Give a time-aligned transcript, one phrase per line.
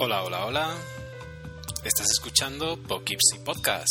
[0.00, 0.76] Hola, hola, hola.
[1.82, 3.88] Estás escuchando Poughkeepsie Podcast.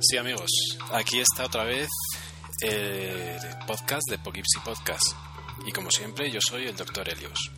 [0.00, 0.48] Sí, amigos,
[0.94, 1.90] aquí está otra vez
[2.62, 5.12] el podcast de Poughkeepsie Podcast.
[5.66, 7.06] Y como siempre, yo soy el Dr.
[7.06, 7.50] Helios.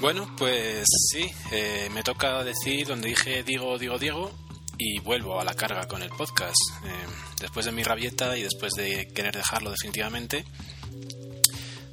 [0.00, 4.30] Bueno, pues sí, eh, me toca decir donde dije digo, digo, digo
[4.78, 6.56] y vuelvo a la carga con el podcast.
[6.84, 7.06] Eh,
[7.38, 10.46] después de mi rabieta y después de querer dejarlo definitivamente,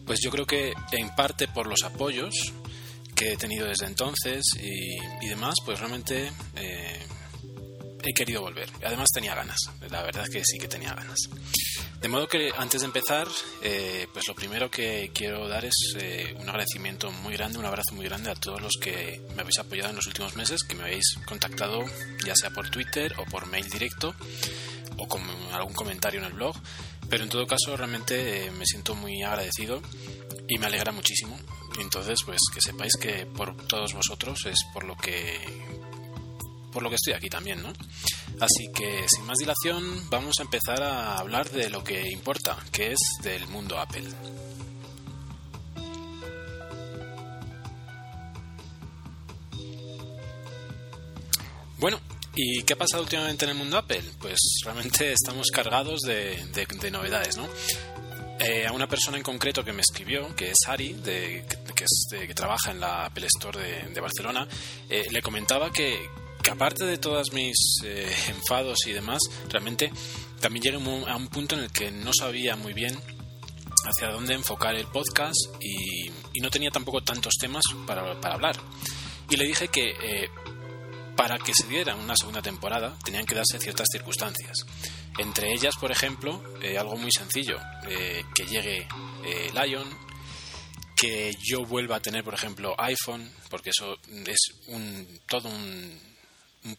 [0.06, 2.54] pues yo creo que en parte por los apoyos
[3.16, 7.00] que he tenido desde entonces y, demás, pues realmente eh,
[8.04, 8.70] he querido volver.
[8.84, 9.58] Además tenía ganas,
[9.90, 11.18] la verdad que sí que tenía ganas.
[12.02, 13.28] De modo que antes de empezar,
[13.64, 17.96] eh, pues lo primero que quiero dar es eh, un agradecimiento muy grande, un abrazo
[17.96, 20.84] muy grande a todos los que me habéis apoyado en los últimos meses, que me
[20.84, 21.84] habéis contactado
[22.24, 24.14] ya sea por Twitter o por mail directo
[24.98, 26.56] o con algún comentario en el blog.
[27.10, 29.82] Pero en todo caso, realmente eh, me siento muy agradecido
[30.48, 31.38] y me alegra muchísimo.
[31.80, 35.40] Entonces, pues que sepáis que por todos vosotros es por lo que
[36.72, 37.72] por lo que estoy aquí también, ¿no?
[38.42, 42.92] Así que sin más dilación, vamos a empezar a hablar de lo que importa, que
[42.92, 44.04] es del mundo Apple.
[51.78, 52.00] Bueno,
[52.38, 54.04] ¿Y qué ha pasado últimamente en el mundo Apple?
[54.20, 56.38] Pues realmente estamos cargados de,
[56.92, 57.48] novedades, ¿no?
[58.40, 62.72] Eh, a una persona en concreto que me escribió, que es Ari, de, que, trabaja
[62.72, 64.46] en la Apple Store de, Barcelona,
[64.90, 66.10] eh, le comentaba que,
[66.52, 67.56] aparte de todos mis
[67.86, 69.90] eh, enfados y demás, realmente
[70.42, 70.76] también llegué
[71.08, 73.00] a un punto en el que no sabía muy bien
[73.86, 76.12] hacia dónde enfocar el podcast y,
[76.42, 78.58] no tenía tampoco tantos temas para, para hablar.
[79.30, 80.30] Y le dije que
[81.16, 84.58] para que se diera una segunda temporada tenían que darse ciertas circunstancias.
[85.18, 88.88] Entre ellas, por ejemplo, eh, algo muy sencillo, eh, que llegue
[89.24, 89.88] eh, Lion,
[90.96, 96.16] que yo vuelva a tener, por ejemplo, iPhone, porque eso es un, todo un,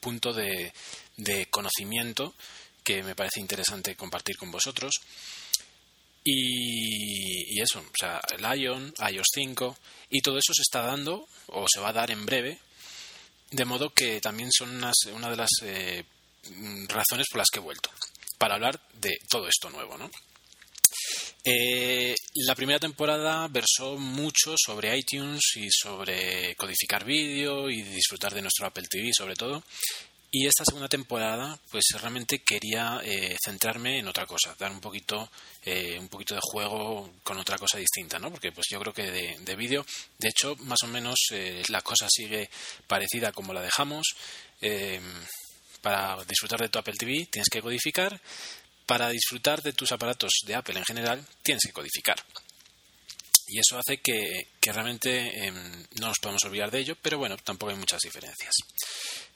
[0.01, 0.73] punto de,
[1.51, 2.35] conocimiento
[2.83, 4.93] que me parece interesante compartir con vosotros.
[6.25, 9.77] Y, y, eso, o sea, Lion, iOS 5,
[10.11, 12.59] y todo eso se está dando, o se va a dar en breve,
[13.51, 16.05] de modo que también son una de las eh,
[16.89, 17.91] razones por las que he vuelto,
[18.39, 20.11] para hablar de todo esto nuevo, ¿no?
[21.45, 22.15] Eh,
[22.47, 28.67] la primera temporada versó mucho sobre iTunes y sobre codificar vídeo y disfrutar de nuestro
[28.67, 29.63] Apple TV sobre todo.
[30.31, 35.31] Y esta segunda temporada, pues realmente quería eh, centrarme en otra cosa, dar un poquito,
[35.65, 38.31] eh, un poquito de juego con otra cosa distinta, ¿no?
[38.31, 39.87] Porque pues yo creo que de, vídeo,
[40.19, 42.51] de hecho, más o menos eh, la cosa sigue
[42.87, 44.17] parecida como la dejamos.
[45.81, 48.21] para disfrutar de tu Apple TV tienes que codificar.
[48.85, 52.17] Para disfrutar de tus aparatos de Apple en general tienes que codificar.
[53.49, 57.71] Y eso hace que, realmente em, no nos podamos olvidar de ello, pero bueno, tampoco
[57.71, 58.53] hay muchas diferencias.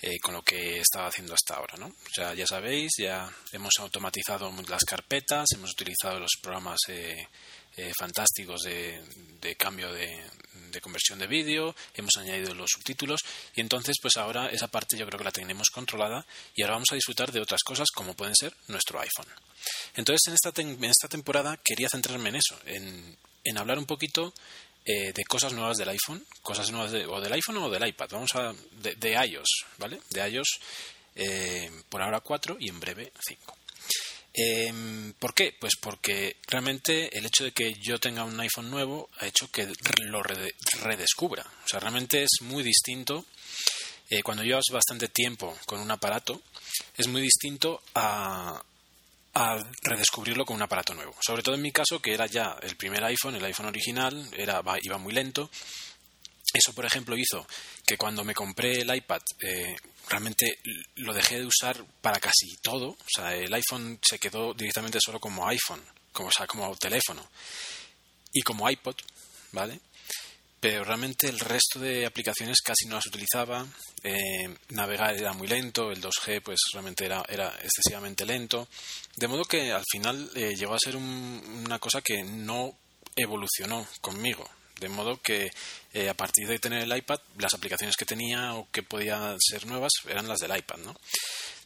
[0.02, 1.76] Eh, con lo que estaba haciendo hasta ahora.
[1.76, 1.94] ¿no?
[2.16, 7.28] Ya, ya sabéis, ya hemos automatizado las carpetas, hemos utilizado los programas eh,
[7.76, 9.02] eh, fantásticos de,
[9.58, 10.22] cambio de,
[10.80, 13.20] conversión de vídeo, hemos añadido los subtítulos
[13.54, 16.92] y entonces pues ahora esa parte yo creo que la tenemos controlada y ahora vamos
[16.92, 19.28] a disfrutar de otras cosas como pueden ser nuestro iPhone.
[19.96, 24.32] Entonces en esta, en esta temporada quería centrarme en eso, en, en hablar un poquito
[24.84, 28.34] eh, de cosas nuevas del iPhone, cosas nuevas o del iPhone o del iPad, vamos
[28.34, 30.00] a de, iOS, ¿vale?
[30.10, 30.60] De iOS
[31.16, 33.56] eh, por ahora 4 y en breve 5.
[34.32, 35.54] Em, ¿Por qué?
[35.58, 39.68] Pues porque realmente el hecho de que yo tenga un iPhone nuevo ha hecho que
[40.04, 41.44] lo redescubra.
[41.64, 43.26] O sea, realmente es muy distinto.
[44.08, 46.42] Eh, cuando llevas bastante tiempo con un aparato,
[46.96, 48.62] es muy distinto a,
[49.34, 51.14] a redescubrirlo con un aparato nuevo.
[51.20, 54.62] Sobre todo en mi caso, que era ya el primer iPhone, el iPhone original, era,
[54.82, 55.50] iba muy lento.
[56.52, 57.46] Eso, por ejemplo, hizo
[57.86, 59.76] que cuando me compré el iPad, eh,
[60.08, 60.58] realmente
[60.96, 62.88] lo dejé de usar para casi todo.
[62.88, 65.82] O sea, el iPhone se quedó directamente solo como iPhone,
[66.12, 67.24] como, o sea, como teléfono.
[68.32, 68.96] Y como iPod,
[69.52, 69.80] ¿vale?
[70.60, 73.66] Pero realmente el resto de aplicaciones casi no las utilizaba.
[74.02, 78.68] Eh, navegar era muy lento, el 2G pues realmente era, era excesivamente lento.
[79.16, 82.76] De modo que al final eh, llegó a ser una cosa que no
[83.16, 84.46] evolucionó conmigo.
[84.78, 85.50] De modo que
[85.92, 89.66] eh, a partir de tener el iPad, las aplicaciones que tenía o que podían ser
[89.66, 90.94] nuevas eran las del iPad, ¿no?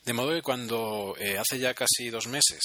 [0.05, 2.61] De modo que cuando eh, hace ya casi dos meses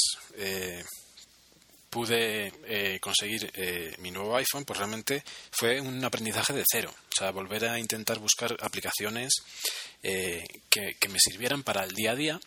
[1.90, 3.52] pude eh, conseguir
[4.00, 6.94] mi nuevo iPhone, pues realmente fue un aprendizaje de cero.
[6.94, 9.34] O sea, volver a intentar buscar aplicaciones
[10.02, 12.40] que, me sirvieran para el día a día.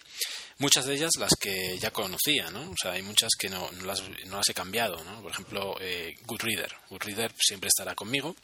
[0.59, 2.71] Muchas de ellas las que ya conocía, ¿no?
[2.71, 5.21] O sea, hay muchas que no, las, no las, he cambiado, ¿no?
[5.21, 5.77] Por ejemplo,
[6.25, 6.73] Goodreader.
[6.89, 8.37] Goodreader siempre estará conmigo.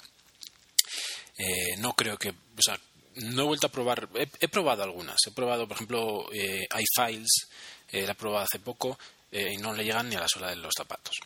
[1.79, 2.79] no creo que, o sea,
[3.21, 7.49] no he vuelto a probar, he, probado algunas, he probado por ejemplo eh, iFiles,
[7.91, 8.99] eh, la he probado hace poco
[9.31, 11.17] eh, y no le llegan ni a la sola de los zapatos.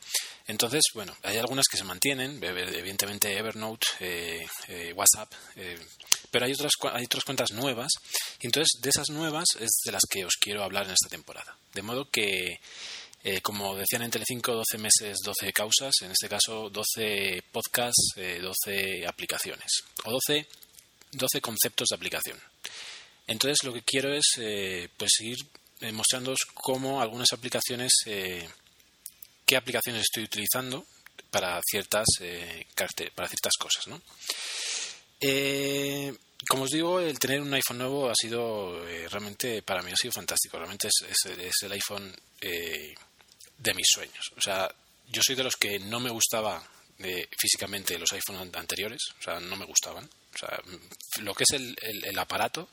[0.47, 5.33] Entonces, bueno, hay algunas que se mantienen, evidentemente Evernote, eh, WhatsApp,
[6.31, 7.93] pero hay otras, hay otras cuentas nuevas
[8.41, 11.57] y entonces de esas nuevas es de las que os quiero hablar en esta temporada.
[11.73, 12.61] De modo que
[13.43, 19.71] como decían en Telecinco, 12 meses, 12 causas, en este caso 12 podcasts, 12 aplicaciones,
[20.05, 20.49] o 12
[21.13, 22.39] 12 conceptos de aplicación.
[23.27, 25.37] Entonces lo que quiero es eh, pues seguir
[25.83, 28.49] eh, mostrándoos cómo algunas aplicaciones, eh,
[29.45, 30.87] qué aplicaciones estoy utilizando
[31.31, 32.07] para ciertas,
[33.15, 33.89] para ciertas cosas.
[33.89, 34.01] ¿no?
[36.49, 40.13] como os digo, el tener un iPhone nuevo ha sido realmente, para mí ha sido
[40.13, 40.59] fantástico.
[40.59, 44.33] Realmente es, es el iPhone de mis sueños.
[44.37, 44.69] O sea,
[45.09, 46.63] yo soy de los que no me gustaba
[47.39, 50.05] físicamente los iPhones anteriores, o sea, no me gustaban.
[50.05, 50.61] O sea,
[51.21, 52.69] lo que es el, el, aparato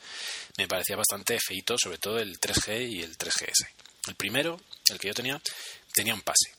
[0.57, 3.67] me parecía bastante feito, sobre todo el 3G y el 3GS.
[4.07, 4.59] El primero,
[4.89, 5.41] el que yo tenía,
[5.93, 6.53] tenía un pase,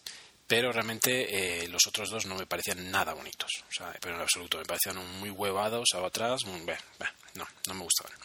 [0.47, 4.21] pero realmente eh, los otros dos no me parecían nada bonitos, o sea, pero en
[4.21, 8.19] absoluto, me parecían muy huevados, atrás, no, no me gustaban.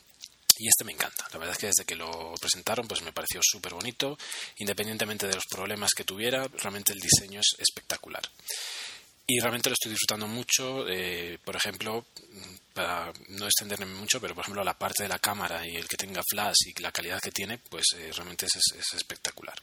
[0.58, 1.28] Y este me encanta.
[1.34, 4.18] La verdad es que desde que lo presentaron, pues me pareció súper bonito.
[4.58, 8.24] Independientemente de los problemas que tuviera, realmente el diseño es espectacular
[9.27, 10.88] y realmente lo estoy disfrutando mucho.
[10.88, 12.06] Eh, por ejemplo,
[12.74, 15.98] para no extenderme mucho, pero por ejemplo la parte de la cámara y el que
[15.98, 19.56] tenga flash y la calidad que tiene, pues eh, realmente es, espectacular.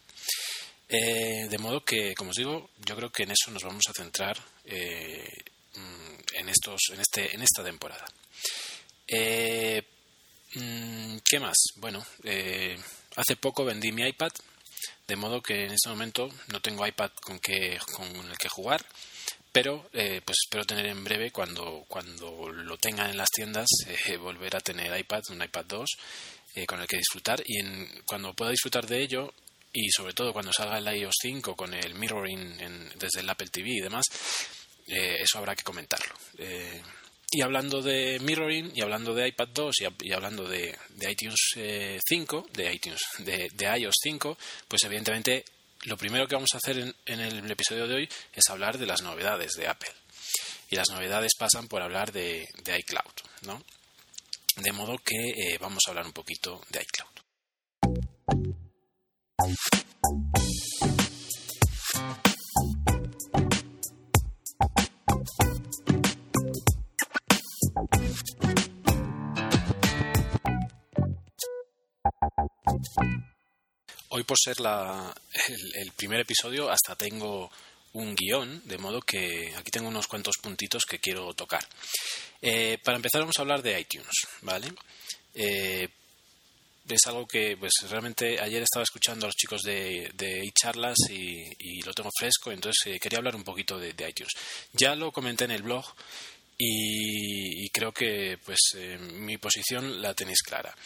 [0.89, 3.93] Eh, de modo que, como os digo, yo creo que en eso nos vamos a
[3.93, 8.05] centrar mm, en estos, en este, en esta temporada.
[10.55, 11.57] Mm, ¿Qué más?
[11.77, 12.05] Bueno,
[13.17, 14.33] hace poco vendí mi iPad,
[15.07, 18.85] de modo que en este momento no tengo iPad con, que, con el que jugar
[19.53, 24.17] pero eh, pues espero tener en breve cuando, cuando lo tengan en las tiendas eh,
[24.21, 25.89] volver a tener iPad, un iPad 2
[26.55, 27.43] eh, con el que disfrutar.
[27.47, 29.33] Y en, cuando pueda disfrutar de ello
[29.73, 33.71] y sobre todo cuando salga el iOS 5 con el mirroring desde el Apple TV
[33.71, 34.05] y demás
[34.87, 36.15] eso habrá que comentarlo.
[37.31, 40.77] Y hablando de mirroring y hablando de iPad 2 y, hablando de,
[41.09, 44.37] iTunes 5 de iTunes de, de iOS 5
[44.69, 45.43] pues evidentemente
[45.83, 49.03] lo primero que vamos a hacer en, el episodio de hoy es hablar de las
[49.03, 49.93] novedades de Apple.
[50.71, 52.49] Y las novedades pasan por hablar de,
[52.79, 53.13] iCloud,
[53.43, 53.63] ¿no?
[54.57, 57.13] De modo que eh, vamos a hablar un poquito de iCloud.
[74.15, 74.57] Hoy por ser
[75.75, 77.51] el, primer episodio hasta tengo
[77.95, 81.67] un guion, de modo que aquí tengo unos cuantos puntitos que quiero tocar.
[82.43, 84.71] Eh, para empezar vamos a hablar de iTunes, ¿vale?
[85.35, 85.89] Eh,
[86.87, 91.81] es algo que pues realmente ayer estaba escuchando a los chicos de, de charlas y,
[91.81, 94.33] lo tengo fresco, entonces eh, quería hablar un poquito de, iTunes.
[94.75, 95.87] Ya lo comenté en el blog
[96.59, 100.77] y, y creo que pues mi posición la tenéis clara.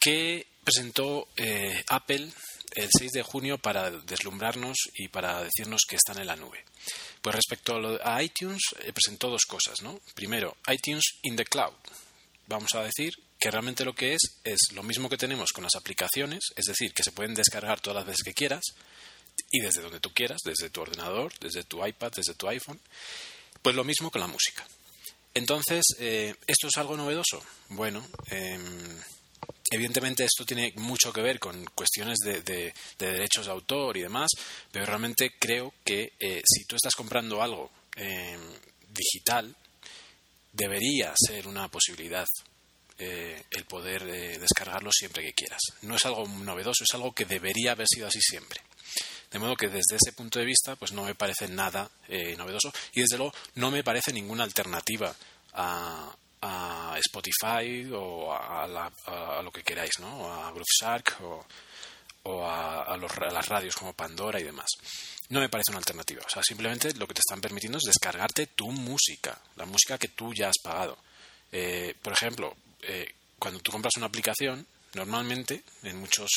[0.00, 2.28] ¿Qué presentó eh, Apple
[2.74, 6.64] el 6 de junio para deslumbrarnos y para decirnos que están en la nube.
[7.22, 10.00] Pues respecto a, iTunes, eh, presentó dos cosas, ¿no?
[10.14, 11.72] Primero, iTunes in the cloud.
[12.48, 15.76] Vamos a decir que realmente lo que es es lo mismo que tenemos con las
[15.76, 18.64] aplicaciones, es decir, que se pueden descargar todas las veces que quieras
[19.52, 22.80] y desde donde tú quieras, desde tu ordenador, desde tu iPad, desde tu iPhone.
[23.62, 24.66] Pues lo mismo con la música.
[25.32, 27.40] Entonces, eh, ¿esto es algo novedoso?
[27.68, 28.98] Bueno, em,
[29.70, 34.30] Evidentemente esto tiene mucho que ver con cuestiones de, derechos de autor y demás,
[34.70, 38.40] pero realmente creo que eh, si tú estás comprando algo em,
[38.88, 39.54] digital,
[40.52, 42.26] debería ser una posibilidad
[42.98, 45.60] eh, el poder eh, descargarlo siempre que quieras.
[45.82, 48.60] No es algo novedoso, es algo que debería haber sido así siempre.
[49.32, 51.90] De modo que desde ese punto de vista, pues no me parece nada
[52.38, 55.14] novedoso y desde luego no me parece ninguna alternativa
[55.52, 56.16] a,
[56.98, 58.66] Spotify o a,
[59.42, 60.32] lo que queráis, ¿no?
[60.32, 61.16] A Groove Shark
[62.24, 64.68] o, a, las radios como Pandora y demás.
[65.28, 66.22] No me parece una alternativa.
[66.24, 70.08] O sea, simplemente lo que te están permitiendo es descargarte tu música, la música que
[70.08, 70.96] tú ya has pagado.
[71.52, 76.30] Eh, por ejemplo, eh, cuando tú compras una aplicación, normalmente, en muchos,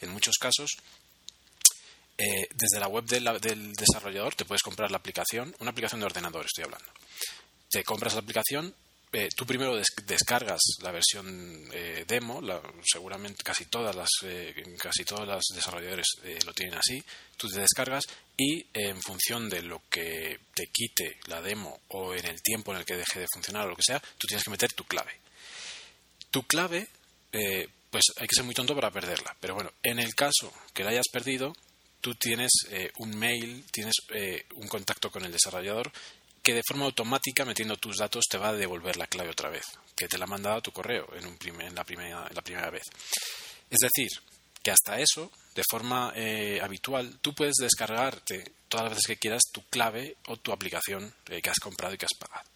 [0.00, 0.70] en muchos casos,
[2.18, 6.46] eh, desde la web del desarrollador te puedes comprar la aplicación, una aplicación de ordenador
[6.46, 6.90] estoy hablando.
[7.70, 8.74] Te compras la aplicación,
[9.18, 12.40] eh, tú primero descargas la versión eh, demo,
[12.84, 14.10] seguramente casi todas las
[14.78, 16.06] casi todos los desarrolladores
[16.44, 17.02] lo tienen así.
[17.36, 18.04] Tú te descargas
[18.36, 22.78] y en función de lo que te quite la demo o en el tiempo en
[22.78, 25.12] el que deje de funcionar o lo que sea, tú tienes que meter tu clave.
[26.30, 26.88] Tu clave
[27.90, 29.34] pues hay que ser muy tonto para perderla.
[29.40, 31.54] Pero bueno, en el caso que la hayas perdido,
[32.00, 35.90] tú tienes eh, un mail, tienes eh, un contacto con el desarrollador
[36.46, 39.64] que de forma automática, metiendo tus datos, te va a devolver la clave otra vez,
[39.96, 42.70] que te la ha mandado a tu correo en, un en, la, primera, la primera
[42.70, 42.84] vez.
[43.68, 44.08] Es decir,
[44.62, 49.42] que hasta eso, de forma eh, habitual, tú puedes descargarte todas las veces que quieras
[49.50, 52.48] tu clave o tu aplicación que has comprado y que has pagado.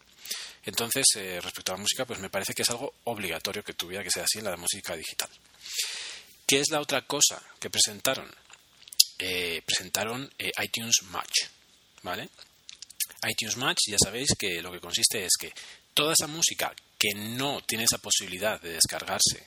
[0.67, 1.05] Entonces,
[1.43, 4.23] respecto a la música, pues me parece que es algo obligatorio que tuviera que ser
[4.23, 5.31] así en la música digital.
[6.47, 8.31] ¿Qué es la otra cosa que presentaron?
[9.19, 11.47] Eh, presentaron eh, iTunes Match,
[12.03, 12.29] ¿vale?
[13.29, 15.53] iTunes Match ya sabéis que lo que consiste es que
[15.95, 19.47] toda esa música que no tiene esa posibilidad de descargarse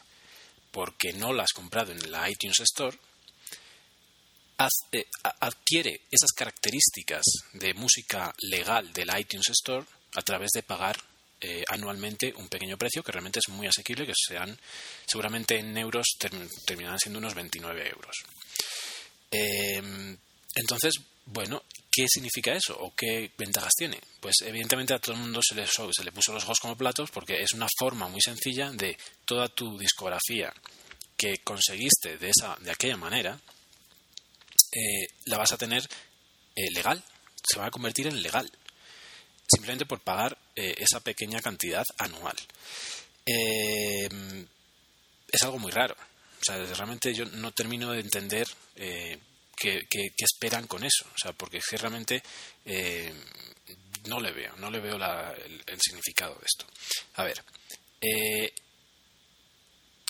[0.71, 2.97] porque no la has comprado en la iTunes Store,
[4.91, 5.05] eh,
[5.39, 10.97] adquiere esas características de música legal de la iTunes Store a través de pagar
[11.67, 14.57] anualmente un pequeño precio que realmente es muy asequible, que sean
[15.05, 16.15] seguramente en euros
[16.65, 18.15] terminarán siendo unos 29 euros.
[19.33, 20.15] Em,
[20.55, 20.93] entonces,
[21.25, 21.63] bueno,
[21.93, 23.99] ¿qué significa eso o qué ventajas tiene?
[24.19, 27.53] Pues evidentemente a todo el mundo se le, puso los ojos como platos porque es
[27.53, 30.51] una forma muy sencilla de toda tu discografía
[31.15, 33.39] que conseguiste de, esa, de aquella manera,
[34.71, 35.87] eh, la vas a tener
[36.55, 37.03] eh, legal,
[37.43, 38.51] se va a convertir en legal,
[39.47, 42.35] simplemente por pagar eh, esa pequeña cantidad anual.
[43.25, 44.47] Em,
[45.31, 45.95] es algo muy raro.
[45.95, 48.47] O sea, realmente yo no termino de entender
[49.63, 51.05] eh, qué, esperan con eso.
[51.13, 52.21] O sea, porque es realmente
[52.65, 53.13] eh,
[54.05, 56.65] no le veo, no le veo el, significado de esto.
[57.15, 57.43] A ver,
[58.01, 58.53] eh,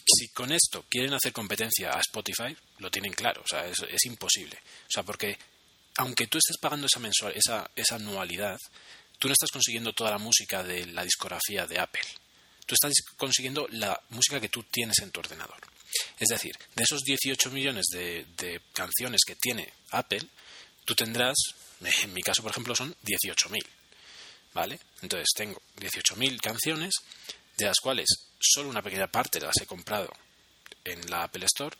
[0.05, 3.41] si con esto quieren hacer competencia a Spotify, lo tienen claro.
[3.43, 4.57] O sea, es, es imposible.
[4.57, 5.37] O sea, porque
[5.97, 8.57] aunque tú estés pagando esa, mensual, esa, esa anualidad,
[9.19, 12.05] tú no estás consiguiendo toda la música de la discografía de Apple.
[12.65, 15.59] Tú estás consiguiendo la música que tú tienes en tu ordenador.
[16.19, 20.21] Es decir, de esos 18 millones de, canciones que tiene Apple,
[20.85, 21.35] tú tendrás,
[21.81, 23.63] en mi caso, por ejemplo, son 18.000.
[24.53, 24.79] ¿Vale?
[25.01, 26.93] Entonces tengo 18.000 canciones,
[27.57, 28.07] de las cuales
[28.39, 30.11] solo una pequeña parte las he comprado
[30.83, 31.75] en la Apple Store,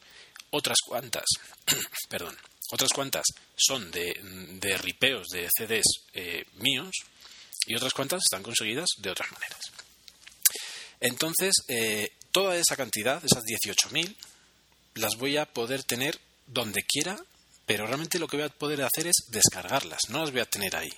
[0.52, 1.26] otras cuantas,
[2.10, 2.38] perdón,
[2.72, 6.92] otras cuantas son de, ripeos de CDs eh, míos
[7.68, 9.62] y otras cuantas están conseguidas de otras maneras.
[11.00, 14.14] Entonces, eh, toda esa cantidad, esas 18.000,
[14.96, 17.18] las voy a poder tener donde quiera,
[17.66, 20.76] pero realmente lo que voy a poder hacer es descargarlas, no las voy a tener
[20.76, 20.92] ahí.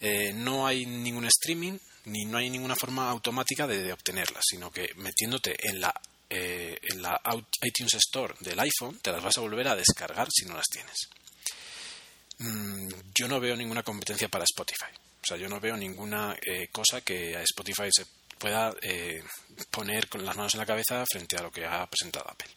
[0.00, 4.92] Eh, no hay ningún streaming ni no hay ninguna forma automática de, obtenerlas, sino que
[4.96, 5.92] metiéndote en la,
[6.30, 7.20] eh, en la
[7.62, 11.08] iTunes Store del iPhone te las vas a volver a descargar si no las tienes.
[12.38, 14.92] Mm, yo no veo ninguna competencia para Spotify.
[15.22, 18.04] O sea, yo no veo ninguna eh, cosa que a Spotify se
[18.38, 19.22] pueda eh,
[19.70, 22.50] poner con las manos en la cabeza frente a lo que ha presentado Apple.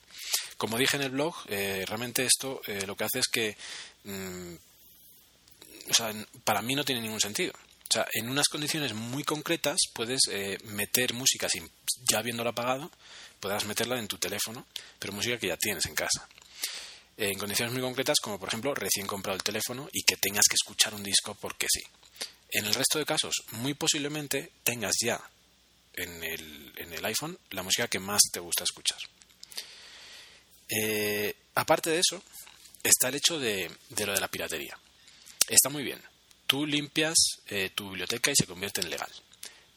[0.58, 3.58] Como dije en el blog, eh, realmente esto eh, lo que hace es que,
[4.04, 4.54] mm,
[5.90, 7.54] o sea, para mí no tiene ningún sentido.
[7.54, 10.22] O sea, en unas condiciones muy concretas puedes
[10.66, 11.68] meter música sin
[12.08, 12.92] ya habiéndola apagado,
[13.40, 14.68] podrás meterla en tu teléfono,
[15.00, 16.28] pero música que ya tienes en casa.
[17.18, 20.54] En condiciones muy concretas, como por ejemplo recién comprado el teléfono y que tengas que
[20.54, 21.82] escuchar un disco porque sí.
[22.52, 25.20] En el resto de casos, muy posiblemente tengas ya
[25.94, 29.00] en el, en el iPhone la música que más te gusta escuchar.
[30.70, 32.22] Eh, aparte de eso,
[32.84, 34.78] está el hecho de, de, lo de la piratería.
[35.48, 36.02] Está muy bien.
[36.46, 37.16] Tú limpias
[37.48, 39.12] eh, tu biblioteca y se convierte en legal.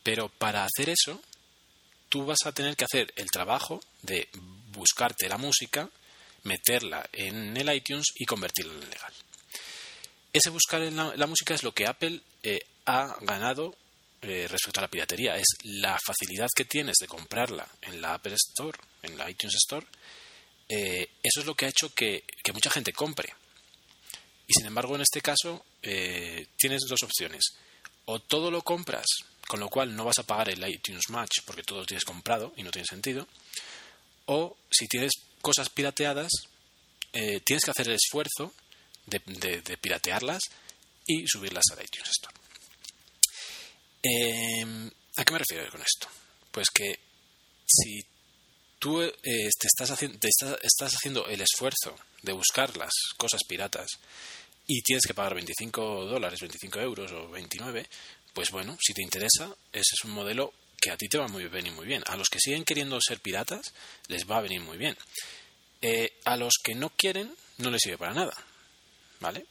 [0.03, 1.23] Pero para hacer eso,
[2.09, 4.29] tú vas a tener que hacer el trabajo de
[4.73, 5.89] buscarte la música,
[6.45, 9.13] meterla en el iTunes y convertirla en legal.
[10.33, 13.77] Ese buscar la, la música es lo que Apple eh, ha ganado
[14.25, 18.35] eh, respecto a la piratería, es la facilidad que tienes de comprarla en la Apple
[18.35, 19.85] Store, en la iTunes Store.
[20.69, 22.23] Eh, eso es lo que ha hecho que,
[22.55, 23.35] mucha gente compre.
[24.47, 27.43] Y sin embargo, en este caso, eh, tienes dos opciones.
[28.05, 29.07] O todo lo compras,
[29.49, 32.53] con lo cual no vas a pagar el iTunes Match porque todo lo tienes comprado
[32.57, 33.27] y no tiene sentido.
[34.27, 36.31] O si tienes cosas pirateadas,
[37.11, 38.55] tienes que hacer el esfuerzo
[39.07, 40.43] de, piratearlas
[41.07, 42.42] y subirlas al iTunes Store.
[44.03, 46.09] Em, ¿A qué me refiero con esto?
[46.51, 46.99] Pues que
[47.67, 48.05] si
[48.79, 53.87] tú eh, te, estás estás haciendo el esfuerzo de buscar las cosas piratas
[54.67, 57.87] y tienes que pagar 25 dólares, 25 euros o 29,
[58.33, 61.29] pues bueno, si te interesa, ese es un modelo que a ti te va a
[61.29, 62.03] venir muy bien.
[62.07, 63.73] A los que siguen queriendo ser piratas,
[64.09, 64.97] les va a venir muy bien.
[65.81, 68.35] Eh, a los que no quieren, no les sirve para nada.
[69.21, 69.47] ¿Vale?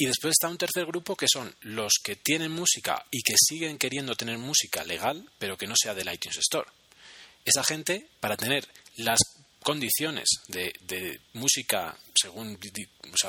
[0.00, 3.76] Y después está un tercer grupo que son los que tienen música y que siguen
[3.76, 6.66] queriendo tener música legal, pero que no sea del iTunes Store.
[7.44, 8.66] Esa gente, para tener
[8.96, 9.18] las
[9.62, 12.58] condiciones de, música según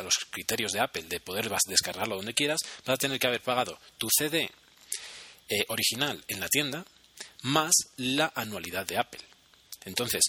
[0.01, 3.77] los criterios de Apple, de poder descargarlo donde quieras, vas a tener que haber pagado
[3.97, 4.49] tu CD
[5.49, 6.85] eh, original en la tienda
[7.41, 9.19] más la anualidad de Apple.
[9.83, 10.21] Entonces,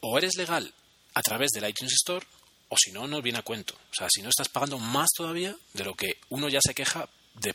[0.00, 0.72] o eres legal
[1.12, 2.26] a través del iTunes Store,
[2.68, 3.74] o si no, no viene a cuento.
[3.74, 7.08] O sea, si no estás pagando más todavía de lo que uno ya se queja
[7.34, 7.54] de,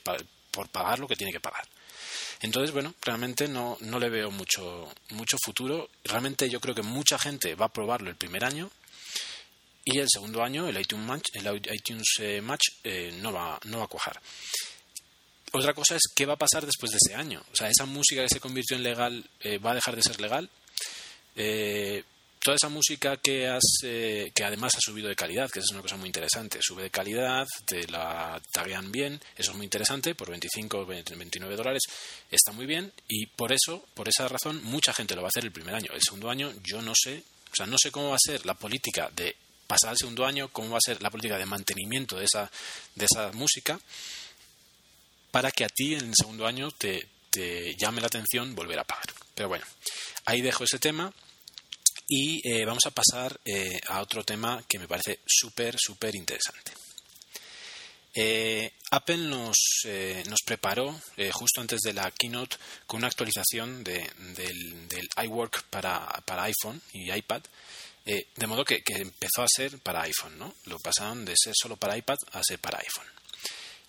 [0.52, 1.68] por pagar lo que tiene que pagar.
[2.42, 5.90] Entonces, bueno, realmente no, no le veo mucho, mucho futuro.
[6.04, 8.72] Realmente yo creo que mucha gente va a probarlo el primer año
[9.84, 13.80] y el segundo año el iTunes Match, el iTunes eh, Match eh, no, va, no
[13.80, 14.22] va a cuajar.
[15.52, 17.44] Otra cosa es qué va a pasar después de ese año.
[17.52, 20.22] O sea, esa música que se convirtió en legal eh, va a dejar de ser
[20.22, 20.50] legal.
[21.36, 22.04] Eh,
[22.42, 25.82] toda esa música que has eh, que además ha subido de calidad, que es una
[25.82, 30.30] cosa muy interesante, sube de calidad, te la taguean bien, eso es muy interesante, por
[30.30, 31.84] 25 o 29 dólares
[32.32, 35.44] está muy bien y por eso, por esa razón, mucha gente lo va a hacer
[35.44, 35.92] el primer año.
[35.94, 38.54] El segundo año yo no sé, o sea, no sé cómo va a ser la
[38.54, 39.36] política de
[39.68, 42.50] pasar al segundo año, cómo va a ser la política de mantenimiento de esa,
[42.96, 43.80] de esa música
[45.32, 48.84] para que a ti en el segundo año te, te llame la atención volver a
[48.84, 49.06] pagar.
[49.36, 49.66] Pero bueno,
[50.26, 51.14] ahí dejo ese tema
[52.10, 56.72] y eh, vamos a pasar eh, a otro tema que me parece súper, súper interesante.
[58.16, 59.56] Eh, Apple nos,
[60.28, 61.00] nos preparó
[61.32, 67.12] justo antes de la keynote con una actualización de, del, iWork para, para, iPhone y
[67.12, 67.44] iPad,
[68.04, 70.56] de modo que, que, empezó a ser para iPhone, ¿no?
[70.66, 73.06] Lo pasaron de ser solo para iPad a ser para iPhone.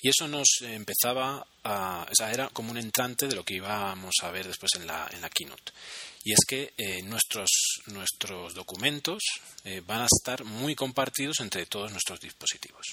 [0.02, 2.06] Y eso nos empezaba a.
[2.06, 5.22] O era como un entrante de lo que íbamos a ver después en la, en
[5.22, 5.72] la keynote
[6.22, 7.48] y es que eh, nuestros,
[7.86, 9.22] nuestros documentos
[9.64, 12.86] eh, van a estar muy compartidos entre todos nuestros dispositivos.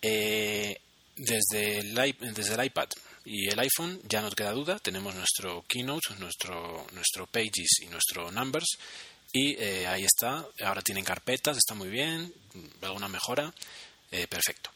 [0.00, 0.80] Eh,
[1.16, 1.94] desde, el,
[2.34, 2.88] desde el iPad
[3.24, 8.30] y el iPhone ya no queda duda, tenemos nuestro Keynote, nuestro, nuestro Pages y nuestro
[8.30, 8.78] Numbers
[9.32, 12.32] y ahí está, ahora tienen carpetas, está muy bien,
[12.80, 13.52] alguna mejora,
[14.30, 14.70] perfecto.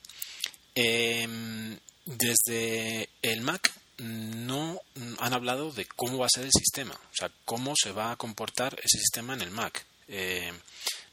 [2.04, 4.80] desde el Mac no
[5.18, 8.16] han hablado de cómo va a ser el sistema, o sea, cómo se va a
[8.16, 9.84] comportar ese sistema en el Mac.
[10.08, 10.52] Eh,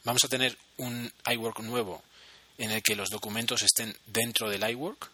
[0.03, 2.01] vamos a tener un iWork nuevo
[2.57, 5.09] en el que los documentos estén dentro del iWork,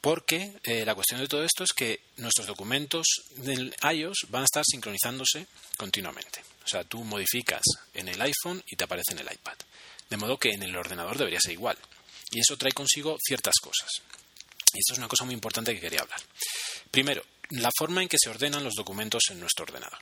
[0.00, 3.06] porque eh, la cuestión de todo esto es que nuestros documentos
[3.36, 6.42] del iOS van a estar sincronizándose continuamente.
[6.64, 7.62] O sea, tú modificas
[7.94, 9.56] en el iPhone y te aparece en el iPad.
[10.10, 11.78] De modo que en el ordenador debería ser igual.
[12.30, 14.02] Y eso trae consigo ciertas cosas.
[14.74, 16.20] Y esto es una cosa muy importante que quería hablar.
[16.90, 19.98] Primero, la forma en que se ordenan los documentos en nuestro ordenador.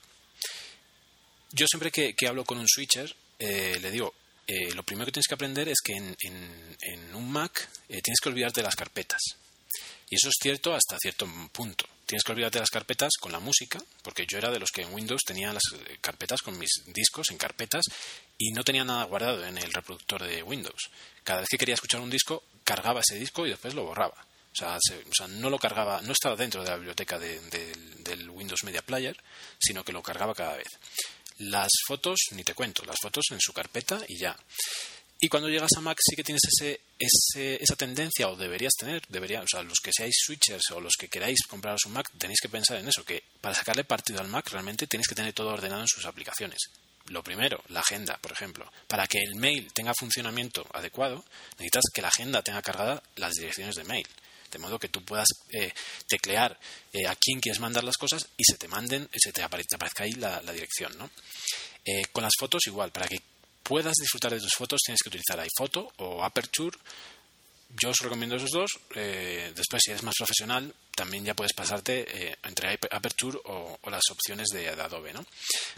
[1.53, 4.15] Yo siempre que, hablo con un switcher, eh, le digo,
[4.47, 8.31] eh, lo primero que tienes que aprender es que en, un Mac eh, tienes que
[8.31, 9.21] olvidarte de las carpetas.
[10.09, 11.87] Y eso es cierto hasta cierto punto.
[12.07, 14.83] Tienes que olvidarte de las carpetas con la música, porque yo era de los que
[14.83, 15.63] en Windows tenía las
[16.01, 17.85] carpetas con mis discos en carpetas
[18.37, 20.91] y no tenía nada guardado en el reproductor de Windows.
[21.25, 24.27] Cada vez que quería escuchar un disco, cargaba ese disco y después lo borraba.
[24.61, 29.17] O sea, no lo cargaba, no estaba dentro de la biblioteca del Windows Media Player,
[29.59, 30.69] sino que lo cargaba cada vez.
[31.39, 34.37] Las fotos, ni te cuento, las fotos en su carpeta y ya.
[35.19, 36.81] Y cuando llegas a Mac sí que tienes ese,
[37.63, 41.09] esa tendencia, o deberías tener, debería, o sea, los que seáis switchers o los que
[41.09, 44.51] queráis compraros un Mac, tenéis que pensar en eso, que para sacarle partido al Mac
[44.51, 46.59] realmente tienes que tener todo ordenado en sus aplicaciones.
[47.07, 48.71] Lo primero, la agenda, por ejemplo.
[48.89, 53.77] Para que el mail tenga funcionamiento adecuado, necesitas que la agenda tenga cargada las direcciones
[53.77, 54.07] de mail
[54.53, 55.73] de modo que tú puedas eh,
[56.07, 56.59] teclear
[56.93, 60.13] eh, a quién quieres mandar las cosas y se te manden, se te, aparezca, ahí
[60.13, 60.97] la, dirección.
[60.99, 61.11] ¿no?
[61.85, 63.21] Eh, con las fotos igual, para que
[63.63, 66.77] puedas disfrutar de tus fotos tienes que utilizar iPhoto o Aperture.
[67.81, 68.71] Yo os recomiendo esos dos.
[68.95, 74.69] después, si eres más profesional, también ya puedes pasarte entre Aperture o, las opciones de,
[74.69, 75.15] Adobe.
[75.15, 75.25] ¿no?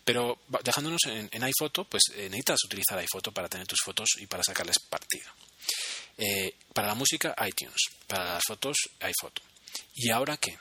[0.05, 4.43] Pero dejándonos en, en iPhoto, pues necesitas utilizar iPhoto para tener tus fotos y para
[4.43, 5.31] sacarles partido.
[6.17, 7.77] Eh, para la música, iTunes.
[8.07, 9.43] Para las fotos, iPhoto.
[9.95, 10.57] ¿Y ahora qué?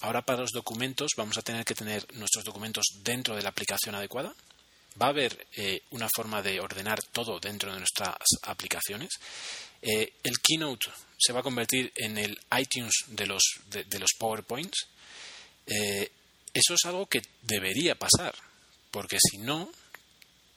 [0.00, 3.94] Ahora para los documentos vamos a tener que tener nuestros documentos dentro de la aplicación
[3.94, 4.34] adecuada.
[5.00, 9.10] ¿Va a haber eh, una forma de ordenar todo dentro de nuestras aplicaciones?
[9.82, 10.88] Eh, ¿El Keynote
[11.18, 14.86] se va a convertir en el iTunes de los, de, los PowerPoints?
[15.66, 18.34] Eso es algo que debería pasar,
[18.92, 19.72] porque si no,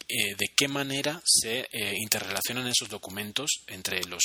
[0.10, 1.68] de qué manera se
[1.98, 4.24] interrelacionan esos documentos entre los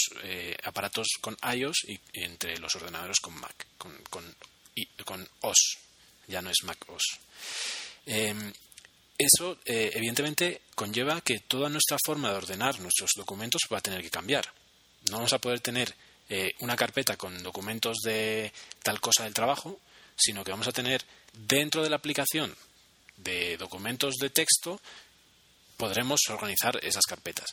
[0.62, 5.78] aparatos con iOS y entre los ordenadores con Mac, con, con, OS,
[6.28, 7.18] ya no es Mac OS.
[8.06, 8.52] Em,
[9.18, 14.02] eso, eh, evidentemente, conlleva que toda nuestra forma de ordenar nuestros documentos va a tener
[14.02, 14.44] que cambiar.
[15.10, 15.94] No vamos a poder tener
[16.28, 19.78] eh, una carpeta con documentos de tal cosa del trabajo,
[20.16, 22.54] sino que vamos a tener dentro de la aplicación
[23.16, 24.80] de documentos de texto,
[25.76, 27.46] podremos organizar esas carpetas.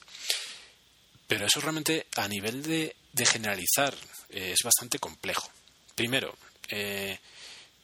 [1.28, 3.94] Pero eso realmente a nivel de, generalizar
[4.30, 5.50] eh, es bastante complejo.
[5.96, 6.36] Primero,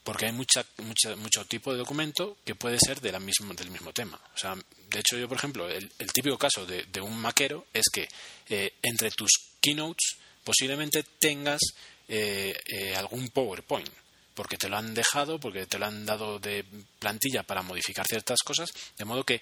[0.05, 3.71] porque hay mucha, mucha, mucho tipo de documento que puede ser de la mismo, del
[3.71, 4.21] mismo tema.
[4.35, 8.07] O sea, de hecho, yo, por ejemplo, el, típico caso de, un maquero es que
[8.49, 11.59] eh, entre tus keynotes posiblemente tengas
[12.07, 13.89] eh, eh, algún PowerPoint,
[14.35, 16.63] porque te lo han dejado, porque te lo han dado de
[16.99, 19.41] plantilla para modificar ciertas cosas, de modo que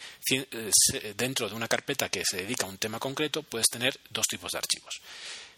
[1.18, 4.52] dentro de una carpeta que se dedica a un tema concreto puedes tener dos tipos
[4.52, 5.02] de archivos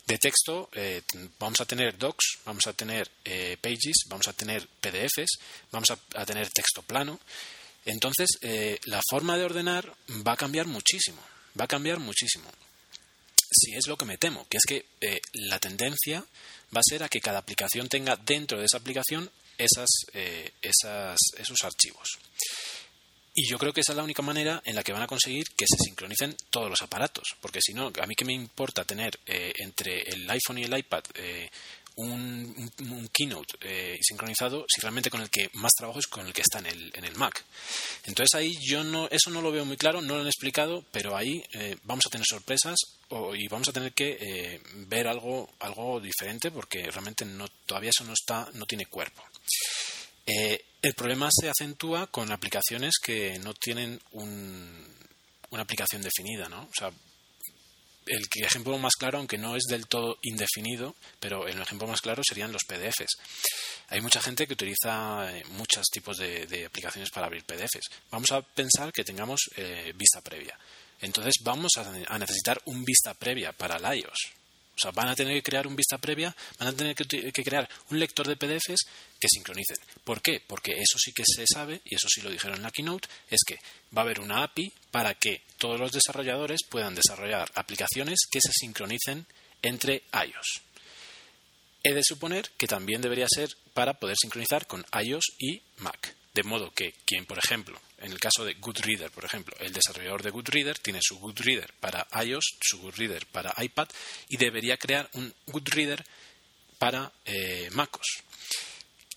[0.05, 1.01] de texto eh,
[1.39, 5.39] vamos a tener docs, vamos a tener eh, pages, vamos a tener PDFs,
[5.71, 7.19] vamos a, tener texto plano.
[7.85, 9.91] Entonces, eh, la forma de ordenar
[10.25, 11.21] va a cambiar muchísimo,
[11.59, 12.49] va a cambiar muchísimo.
[13.51, 14.85] Si es lo que me temo, que es que
[15.33, 16.25] la tendencia
[16.73, 19.89] va a ser a que cada aplicación tenga dentro de esa aplicación esas,
[20.61, 22.19] esas, esos archivos.
[23.37, 25.43] Y yo creo que esa es la única manera en la que van a conseguir
[25.57, 27.35] que se sincronicen todos los aparatos.
[27.41, 30.77] Porque si no, a mí que me importa tener eh, entre el iPhone y el
[30.77, 31.49] iPad eh,
[31.97, 32.71] un,
[33.11, 36.59] keynote eh, sincronizado si realmente con el que más trabajo es con el que está
[36.59, 37.43] en el, en el Mac.
[38.05, 41.17] Entonces ahí yo no, eso no lo veo muy claro, no lo han explicado, pero
[41.17, 41.43] ahí
[41.83, 42.77] vamos a tener sorpresas
[43.09, 48.13] y vamos a tener que ver algo, algo diferente porque realmente no, todavía eso no
[48.13, 49.23] está, no tiene cuerpo.
[50.25, 56.63] Eh, el problema se acentúa con aplicaciones que no tienen una aplicación definida, ¿no?
[56.63, 56.91] O sea,
[58.07, 62.21] el ejemplo más claro, aunque no es del todo indefinido, pero el ejemplo más claro
[62.23, 63.17] serían los PDFs.
[63.87, 67.89] Hay mucha gente que utiliza eh, muchos tipos de, aplicaciones para abrir PDFs.
[68.11, 70.57] Vamos a pensar que tengamos eh, vista previa.
[71.01, 74.31] Entonces vamos a, necesitar un vista previa para el iOS.
[74.75, 77.69] O sea, van a tener que crear un vista previa, van a tener que, crear
[77.89, 78.85] un lector de PDFs
[79.19, 79.77] que sincronicen.
[80.03, 80.41] ¿Por qué?
[80.45, 83.39] Porque eso sí que se sabe, y eso sí lo dijeron en la keynote, es
[83.47, 83.55] que
[83.95, 88.51] va a haber una API para que todos los desarrolladores puedan desarrollar aplicaciones que se
[88.51, 89.25] sincronicen
[89.61, 90.61] entre iOS.
[91.83, 96.15] He de suponer que también debería ser para poder sincronizar con iOS y Mac.
[96.33, 100.21] De modo que quien, por ejemplo, en el caso de Goodreader, por ejemplo, el desarrollador
[100.21, 103.87] de Goodreader tiene su Goodreader para iOS, su Goodreader para iPad
[104.29, 106.05] y debería crear un Goodreader
[106.77, 108.23] para eh, MacOS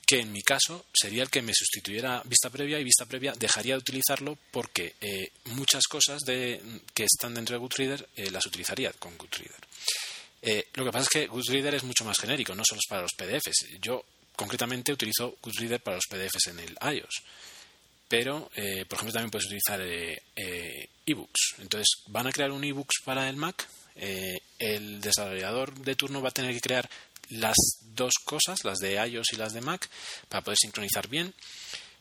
[0.06, 3.74] que en mi caso sería el que me sustituyera vista previa y vista previa dejaría
[3.74, 6.62] de utilizarlo porque eh, muchas cosas de,
[6.94, 9.60] que están dentro de Goodreader eh, las utilizaría con Goodreader.
[10.76, 13.12] lo que pasa es que Goodreader es mucho más genérico, no solo es para los
[13.12, 13.66] PDFs.
[13.82, 14.02] Yo
[14.34, 17.22] concretamente utilizo Goodreader para los PDFs en el iOS
[18.08, 21.56] pero eh, por ejemplo también puedes utilizar eh, eh, ebooks.
[21.58, 23.68] Entonces van a crear un ebooks para el Mac.
[24.58, 26.88] el desarrollador de turno va a tener que crear
[27.30, 27.56] las
[27.94, 29.88] dos cosas, las de iOS y las de Mac,
[30.28, 31.34] para poder sincronizar bien.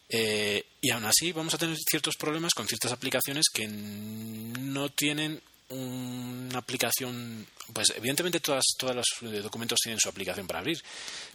[0.09, 6.59] y aún así vamos a tener ciertos problemas con ciertas aplicaciones que no tienen una
[6.59, 10.81] aplicación, pues evidentemente todas, todos los documentos tienen su aplicación para abrir,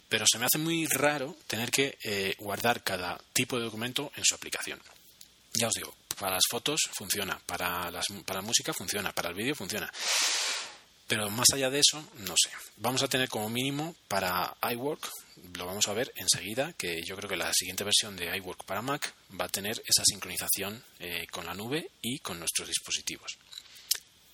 [0.09, 4.23] pero se me hace muy raro tener que eh, guardar cada tipo de documento en
[4.25, 4.79] su aplicación.
[5.53, 9.35] Ya os digo, para las fotos funciona, para, las, para la música funciona, para el
[9.35, 9.91] vídeo funciona.
[11.07, 12.49] Pero más allá de eso, no sé.
[12.77, 15.09] Vamos a tener como mínimo para iWork,
[15.57, 18.81] lo vamos a ver enseguida, que yo creo que la siguiente versión de iWork para
[18.81, 23.37] Mac va a tener esa sincronización eh, con la nube y con nuestros dispositivos.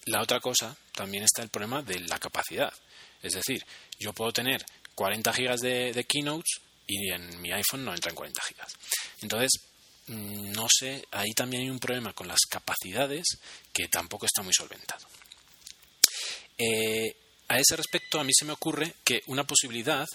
[0.09, 2.73] La otra cosa también está el problema de la capacidad.
[3.21, 3.63] Es decir,
[3.99, 8.73] yo puedo tener 40 gigas de, keynotes y en mi iPhone no entran 40 gigas.
[9.21, 9.51] Entonces,
[10.07, 13.37] mm, no sé, ahí también hay un problema con las capacidades
[13.71, 15.07] que tampoco está muy solventado.
[16.57, 17.15] Eh,
[17.47, 20.07] a ese respecto, a mí se me ocurre que una posibilidad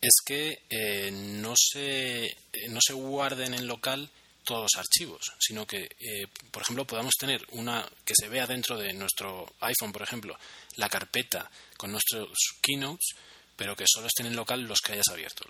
[0.00, 2.36] es que eh, no, se,
[2.70, 4.10] no se guarden en local
[4.48, 8.78] todos los archivos, sino que, eh, por ejemplo, podamos tener una que se vea dentro
[8.78, 10.38] de nuestro iPhone, por ejemplo,
[10.76, 12.30] la carpeta con nuestros
[12.62, 13.10] keynotes,
[13.54, 15.44] pero que solo estén en local los que hayas abierto.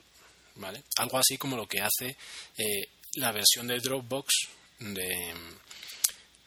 [0.56, 0.82] ¿vale?
[0.96, 2.16] Algo así como lo que hace
[2.56, 4.34] eh, la versión de Dropbox
[4.80, 5.32] de,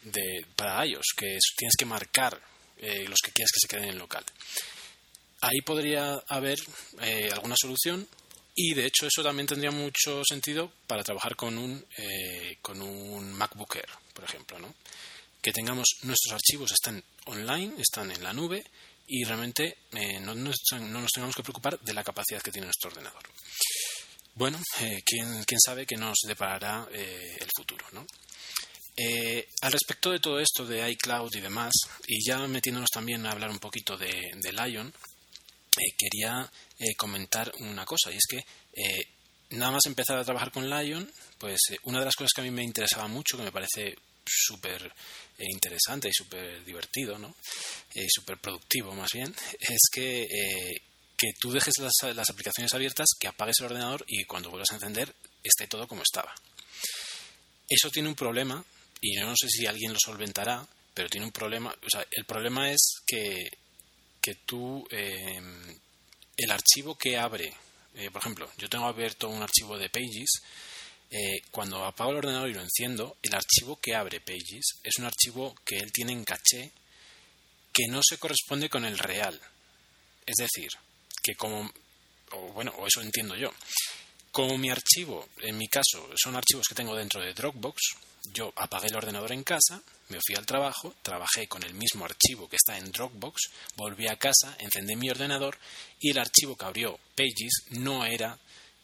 [0.02, 2.38] de, para iOS, que tienes que marcar
[2.80, 4.26] eh, los que quieres que se queden en local.
[5.40, 6.60] Ahí podría haber
[7.32, 8.06] alguna solución
[8.56, 13.34] y de hecho eso también tendría mucho sentido para trabajar con un, eh, con un
[13.34, 14.74] MacBook Air, por ejemplo, ¿no?
[15.42, 18.64] Que tengamos nuestros archivos están online, están en la nube
[19.08, 23.24] y realmente eh, no, nos, tengamos que preocupar de la capacidad que tiene nuestro ordenador.
[24.36, 28.06] Bueno, eh, ¿quién, ¿quién, sabe qué nos deparará el futuro, ¿no?
[29.62, 31.74] al respecto de todo esto de iCloud y demás,
[32.06, 34.94] y ya metiéndonos también a hablar un poquito de, de Lion,
[35.98, 39.08] quería eh, comentar una cosa, y es que eh,
[39.52, 42.44] nada más empezar a trabajar con Lion, pues eh, una de las cosas que a
[42.44, 44.92] mí me interesaba mucho, que me parece súper
[45.40, 47.36] interesante y súper divertido, ¿no?
[48.10, 50.28] súper productivo más bien, es que,
[51.18, 55.14] que tú dejes las, aplicaciones abiertas, que apagues el ordenador y cuando vuelvas a encender
[55.44, 56.34] esté todo como estaba.
[57.68, 58.64] Eso tiene un problema,
[59.02, 61.74] y no sé si alguien lo solventará, pero tiene un problema,
[62.12, 63.50] el problema es que,
[64.22, 64.88] que tú
[66.42, 67.54] el archivo que abre,
[67.96, 70.42] eh, por ejemplo, yo tengo abierto un archivo de Pages,
[71.10, 75.06] eh, cuando apago el ordenador y lo enciendo, el archivo que abre Pages es un
[75.06, 76.72] archivo que él tiene en caché
[77.74, 79.40] que no se corresponde con el real.
[80.26, 80.70] Es decir,
[81.22, 81.70] que como,
[82.32, 83.54] o bueno, o eso entiendo yo,
[84.32, 87.82] como mi archivo, en mi caso, son archivos que tengo dentro de Dropbox,
[88.34, 92.48] yo apagué el ordenador en casa, me fui al trabajo, trabajé con el mismo archivo
[92.48, 95.58] que está en Dropbox, volví a casa, encendí mi ordenador
[96.00, 98.38] y el archivo que abrió Pages no era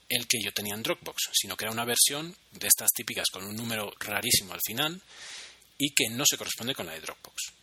[0.10, 3.44] el que yo tenía en Dropbox, sino que era una versión de estas típicas con
[3.44, 5.02] un número rarísimo al final
[5.78, 7.54] y que no se corresponde con la de Dropbox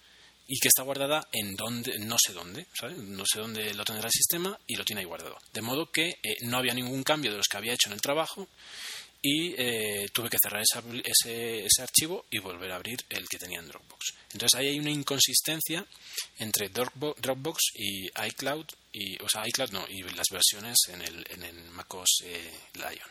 [0.46, 4.12] y que está guardada en donde no sé dónde, No sé dónde lo tendrá el
[4.12, 5.38] sistema y lo tiene ahí guardado.
[5.52, 8.02] De modo que eh, no había ningún cambio de los que había hecho en el
[8.02, 8.46] trabajo
[9.26, 13.58] y eh, tuve que cerrar ese, ese, archivo y volver a abrir el que tenía
[13.58, 14.12] en Dropbox.
[14.34, 15.86] Entonces ahí hay una inconsistencia
[16.38, 21.42] entre Dropbox y iCloud, y, o sea, iCloud no, y las versiones en el, en
[21.42, 23.10] el MacOS eh, Lion.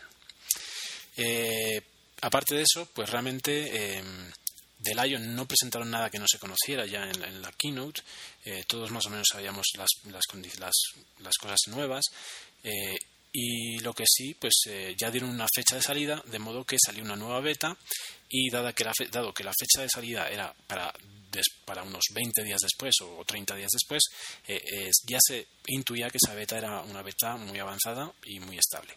[1.18, 1.82] Eh,
[2.22, 4.32] aparte de eso, pues realmente em,
[4.78, 8.04] de Lion no presentaron nada que no se conociera ya en, la keynote.
[8.68, 12.04] todos más o menos sabíamos las, las cosas nuevas.
[13.36, 16.78] Y lo que sí, pues eh, ya dieron una fecha de salida, de modo que
[16.84, 17.76] salió una nueva beta
[18.30, 20.94] y dado que la, dado que la fecha de salida era para,
[21.66, 24.04] para unos 20 días después o 30 días después,
[24.48, 28.94] eh, ya se intuía que esa beta era una beta muy avanzada y muy estable.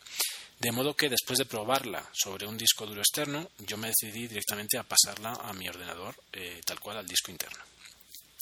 [0.59, 4.79] De modo que después de probarla sobre un disco duro externo, yo me decidí directamente
[4.79, 7.62] a pasarla a mi ordenador, eh, tal cual al disco interno.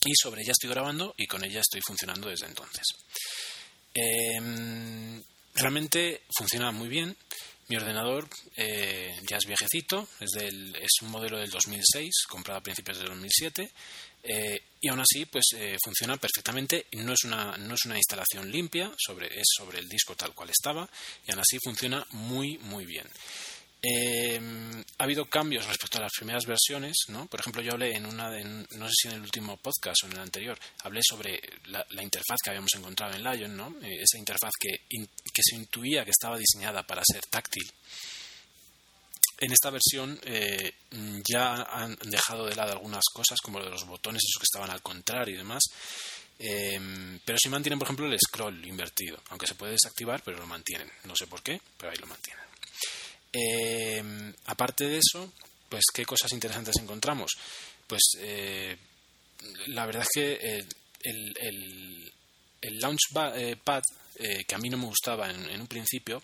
[0.04, 2.84] Y sobre ella estoy grabando y con ella estoy funcionando desde entonces.
[3.94, 5.22] Eh,
[5.54, 7.16] Realmente funciona muy bien.
[7.68, 13.08] Mi ordenador eh, ya es viejecito, es, un modelo del 2006, comprado a principios del
[13.08, 13.72] 2007,
[14.24, 16.86] eh, y aún así pues eh, funciona perfectamente.
[16.92, 20.50] No es, una, no es una instalación limpia, sobre, es sobre el disco tal cual
[20.50, 20.86] estaba,
[21.26, 23.06] y aún así funciona muy, muy bien.
[23.86, 24.40] Eh,
[24.98, 27.26] ha habido cambios respecto a las primeras versiones, ¿no?
[27.26, 30.12] Por ejemplo, yo hablé en una, no sé si en el último podcast o en
[30.14, 33.76] el anterior, hablé sobre la, interfaz que habíamos encontrado en Lion, ¿no?
[33.82, 37.70] Eh, esa interfaz que, que se intuía que estaba diseñada para ser táctil.
[39.38, 40.72] En esta versión eh,
[41.28, 44.70] ya han dejado de lado algunas cosas, como lo de los botones, esos que estaban
[44.70, 45.62] al contrario y demás.
[46.38, 50.46] Eh, pero sí mantienen, por ejemplo, el scroll invertido, aunque se puede desactivar, pero lo
[50.46, 50.90] mantienen.
[51.04, 52.44] No sé por qué, pero ahí lo mantienen.
[53.34, 55.32] Eh, aparte de eso,
[55.68, 57.32] pues qué cosas interesantes encontramos.
[57.86, 58.76] Pues eh,
[59.66, 60.64] la verdad es que eh,
[61.02, 62.12] el, el,
[62.60, 63.82] el Launchpad,
[64.16, 66.22] que a mí no me gustaba en, un principio,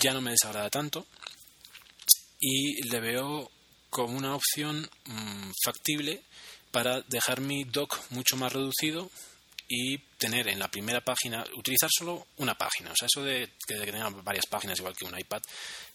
[0.00, 1.06] ya no me desagrada tanto
[2.40, 3.50] y le veo
[3.90, 6.22] como una opción mm, factible
[6.70, 9.10] para dejar mi dock mucho más reducido
[9.68, 12.92] y tener en la primera página, utilizar solo una página.
[12.92, 15.42] O sea, eso de que, tenga varias páginas igual que un iPad,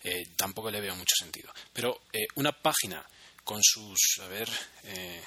[0.03, 1.51] eh, tampoco le veo mucho sentido.
[1.73, 3.05] Pero eh, una página
[3.43, 4.49] con sus, a ver,
[4.85, 5.21] eh,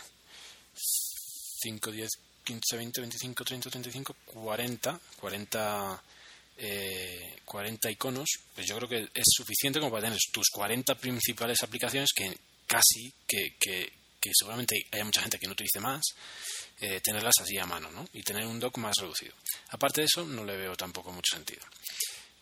[0.74, 2.10] 5, 10,
[2.44, 6.02] 15, 20, 25, 30, 35, 40, 40,
[7.44, 12.10] 40 iconos, pues yo creo que es suficiente como para tener tus 40 principales aplicaciones
[12.14, 16.02] que casi, que, que, que seguramente haya mucha gente que no utilice más
[16.80, 18.08] eh, tenerlas así a mano ¿no?
[18.12, 19.34] y tener un dock más reducido.
[19.70, 21.62] Aparte de eso, no le veo tampoco mucho sentido.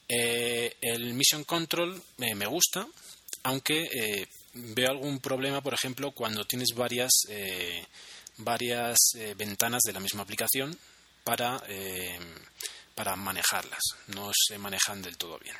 [0.06, 2.86] Eh, el Mission Control me gusta,
[3.44, 7.84] aunque eh, veo algún problema, por ejemplo, cuando tienes varias, eh,
[8.38, 10.76] varias eh, ventanas de la misma aplicación
[11.24, 12.18] para, eh,
[12.94, 13.80] para manejarlas.
[14.08, 15.56] No se manejan del todo bien.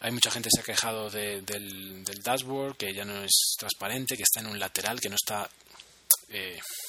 [0.00, 4.16] Hay mucha gente que se ha quejado del, del, dashboard, que ya no es transparente,
[4.16, 5.48] que está en un lateral, que no está,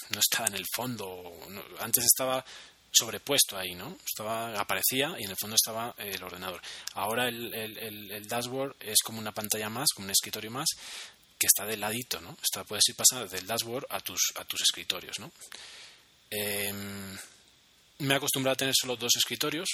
[0.09, 1.33] no está en el fondo.
[1.79, 2.45] antes estaba
[2.91, 3.97] sobrepuesto ahí, ¿no?
[4.05, 6.61] Estaba, aparecía y en el fondo estaba el ordenador.
[6.93, 10.67] Ahora el, el, dashboard es como una pantalla más, como un escritorio más,
[11.37, 12.37] que está del ladito, ¿no?
[12.41, 15.31] Está, puedes ir pasando del dashboard a tus, a tus escritorios, ¿no?
[16.29, 17.17] Em,
[17.99, 19.69] me he acostumbrado a tener solo dos escritorios,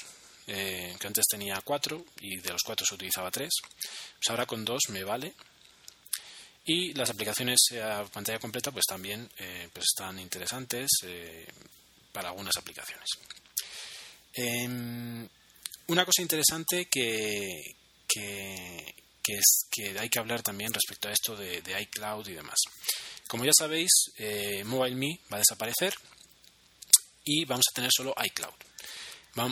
[0.47, 3.53] eh, que antes tenía cuatro y de los cuatro se utilizaba tres.
[3.61, 5.33] Pues ahora con dos me vale.
[6.65, 10.89] Y las aplicaciones a pantalla completa pues también eh, pues están interesantes.
[11.03, 11.45] Eh,
[12.15, 13.09] para algunas aplicaciones.
[14.33, 15.27] Em,
[15.87, 17.75] una cosa interesante que,
[18.07, 18.95] que,
[19.27, 22.55] es, que hay que hablar también respecto a esto de, iCloud y demás.
[23.27, 25.93] Como ya sabéis, eh, MobileMe va a desaparecer
[27.25, 28.55] y vamos a tener solo iCloud.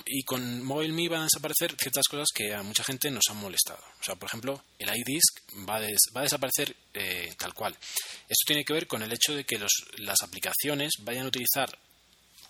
[0.06, 3.84] Y con MobileMe van a desaparecer ciertas cosas que a mucha gente nos han molestado.
[4.00, 5.82] O sea, por ejemplo, el iDisk va a,
[6.16, 7.74] va a desaparecer eh, tal cual.
[7.74, 11.78] Esto tiene que ver con el hecho de que los, las aplicaciones vayan a utilizar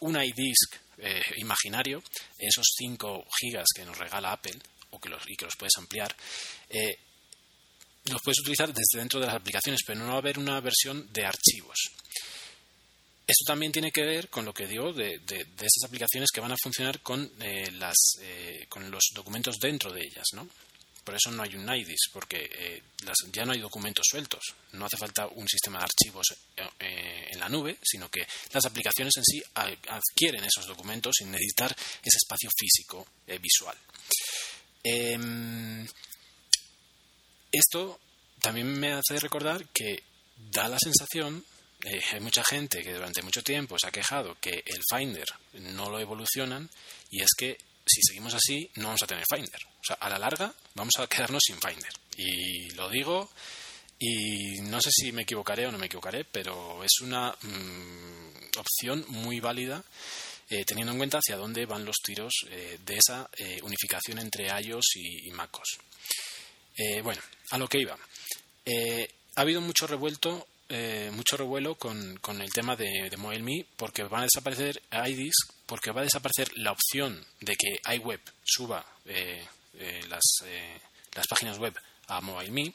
[0.01, 2.03] un iDisk eh, imaginario,
[2.37, 4.59] esos 5 gigas que nos regala Apple
[5.27, 6.15] y que los puedes ampliar,
[6.69, 6.99] eh,
[8.05, 11.11] los puedes utilizar desde dentro de las aplicaciones, pero no va a haber una versión
[11.11, 11.77] de archivos.
[13.25, 16.51] Esto también tiene que ver con lo que digo de, de, esas aplicaciones que van
[16.51, 17.95] a funcionar con, eh, las,
[18.67, 20.47] con los documentos dentro de ellas, ¿no?
[21.03, 22.81] Por eso no hay un NIDIS, porque eh,
[23.31, 24.41] ya no hay documentos sueltos.
[24.71, 26.25] No hace falta un sistema de archivos
[26.79, 31.71] eh, en la nube, sino que las aplicaciones en sí adquieren esos documentos sin necesitar
[31.71, 33.77] ese espacio físico eh, visual.
[34.81, 35.85] Em,
[37.51, 37.99] esto
[38.39, 40.03] también me hace recordar que
[40.37, 41.43] da la sensación
[41.83, 45.99] hay mucha gente que durante mucho tiempo se ha quejado que el Finder no lo
[45.99, 46.69] evolucionan
[47.09, 49.61] y es que si seguimos así no vamos a tener Finder.
[49.65, 51.91] O sea, a la larga vamos a quedarnos sin Finder.
[52.17, 53.29] Y lo digo
[53.99, 59.05] y no sé si me equivocaré o no me equivocaré, pero es una mm, opción
[59.09, 59.83] muy válida
[60.49, 64.47] eh, teniendo en cuenta hacia dónde van los tiros eh, de esa eh, unificación entre
[64.61, 65.79] iOS y, MacOS.
[67.01, 67.97] bueno, a lo que iba.
[69.35, 70.47] ha habido mucho revuelto
[71.11, 76.01] mucho revuelo con, con, el tema de, MobileMe porque van a desaparecer iDisk, porque va
[76.01, 79.45] a desaparecer la opción de que iWeb suba eh,
[80.07, 80.79] las, eh,
[81.13, 81.73] las páginas web
[82.07, 82.73] a MobileMe.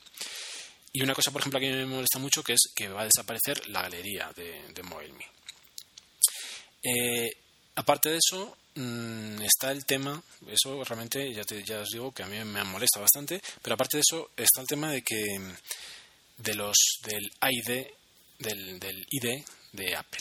[0.92, 3.68] Y una cosa, por ejemplo, que me molesta mucho que es que va a desaparecer
[3.68, 5.26] la galería de, MobileMe.
[6.82, 7.30] Eh,
[7.74, 12.26] aparte de eso, mm, está el tema, eso realmente ya, ya os digo que a
[12.26, 15.38] mí me molesta bastante, pero aparte de eso está el tema de que
[16.38, 17.87] de los del ID
[18.38, 20.20] del, del ID de Apple.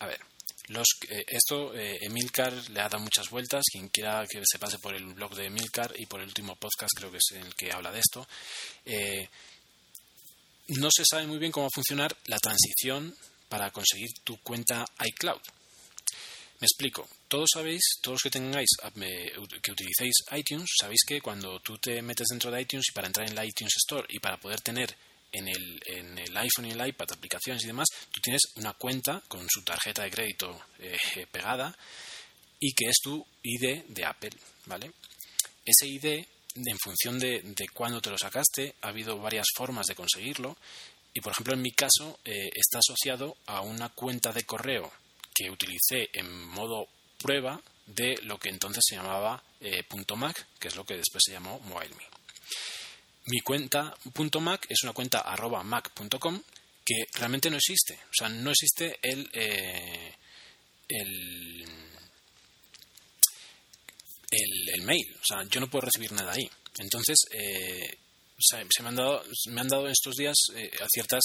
[0.00, 0.20] A ver,
[0.68, 3.64] los, eh, esto eh, Emilcar le ha dado muchas vueltas.
[3.70, 6.92] Quien quiera que se pase por el blog de Emilcar y por el último podcast,
[6.96, 8.26] creo que es el que habla de esto.
[8.84, 9.28] Eh,
[10.68, 13.14] no se sabe muy bien cómo va a funcionar la transición
[13.48, 15.40] para conseguir tu cuenta iCloud.
[16.60, 17.08] Me explico.
[17.26, 18.68] Todos sabéis, todos los que tengáis,
[19.62, 23.26] que utilicéis iTunes, sabéis que cuando tú te metes dentro de iTunes y para entrar
[23.26, 24.94] en la iTunes Store y para poder tener
[25.32, 29.22] en el, en el iPhone y el iPad, aplicaciones y demás, tú tienes una cuenta
[29.28, 31.76] con su tarjeta de crédito eh, pegada
[32.60, 34.92] y que es tu ID de Apple, ¿vale?
[35.64, 39.94] Ese ID, en función de, de cuándo te lo sacaste, ha habido varias formas de
[39.94, 40.56] conseguirlo
[41.14, 44.92] y, por ejemplo, en mi caso, eh, está asociado a una cuenta de correo
[45.34, 49.82] que utilicé en modo prueba de lo que entonces se llamaba eh,
[50.16, 52.11] .mac, que es lo que después se llamó MobileMe
[53.26, 53.94] mi cuenta
[54.40, 56.42] .mac es una cuenta arroba mac.com
[56.84, 57.94] que realmente no existe.
[57.94, 60.12] O sea, no existe el, eh,
[60.88, 61.64] el,
[64.74, 65.16] el, mail.
[65.20, 66.50] O sea, yo no puedo recibir nada ahí.
[66.78, 67.98] Entonces, eh,
[68.38, 71.22] se me han dado, me han dado estos días eh, ciertas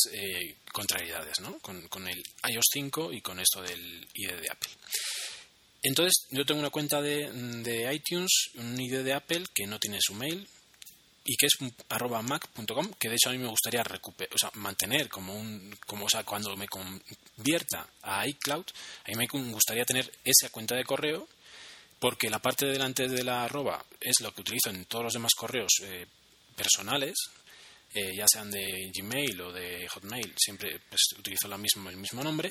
[0.71, 1.57] contrariedades ¿no?
[1.60, 4.69] con, con el iOS 5 y con esto del ID de Apple.
[5.81, 9.98] Entonces, yo tengo una cuenta de, de iTunes, un ID de Apple que no tiene
[10.02, 10.48] su mail,
[11.30, 11.58] y que es
[11.90, 15.78] arroba mac.com, que de hecho a mí me gustaría recuperar, o sea, mantener como un,
[15.86, 18.65] como, o sea, cuando me convierta a iCloud,
[19.04, 21.28] a mí me gustaría tener esa cuenta de correo,
[22.00, 25.13] porque la parte de delante de la arroba es lo que utilizo en todos los
[25.13, 26.08] demás correos eh,
[26.56, 27.15] personales,
[27.94, 32.23] eh, ya sean de Gmail o de Hotmail, siempre pues, utilizo la mismo, el mismo
[32.23, 32.50] nombre,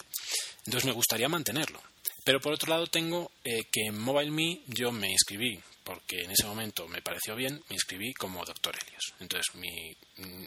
[0.66, 1.83] entonces me gustaría mantenerlo.
[2.24, 6.45] Pero por otro lado tengo eh, que en MobileMe yo me inscribí porque en ese
[6.47, 8.76] momento me pareció bien, me inscribí como Dr.
[8.76, 9.14] Helios.
[9.20, 9.97] Entonces mi,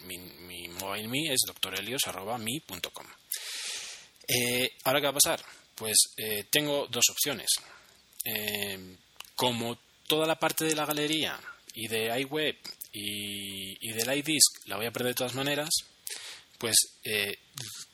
[0.05, 3.07] mi, mi mobile me es drhelios.me.com.
[4.27, 5.41] Eh, ¿Ahora qué va a pasar?
[5.75, 7.47] Pues eh, tengo dos opciones.
[8.25, 8.97] Eh,
[9.33, 11.39] como toda la parte de la galería
[11.73, 12.57] y de iWeb
[12.91, 15.69] y, y del iDisk la voy a perder de todas maneras,
[16.57, 16.75] pues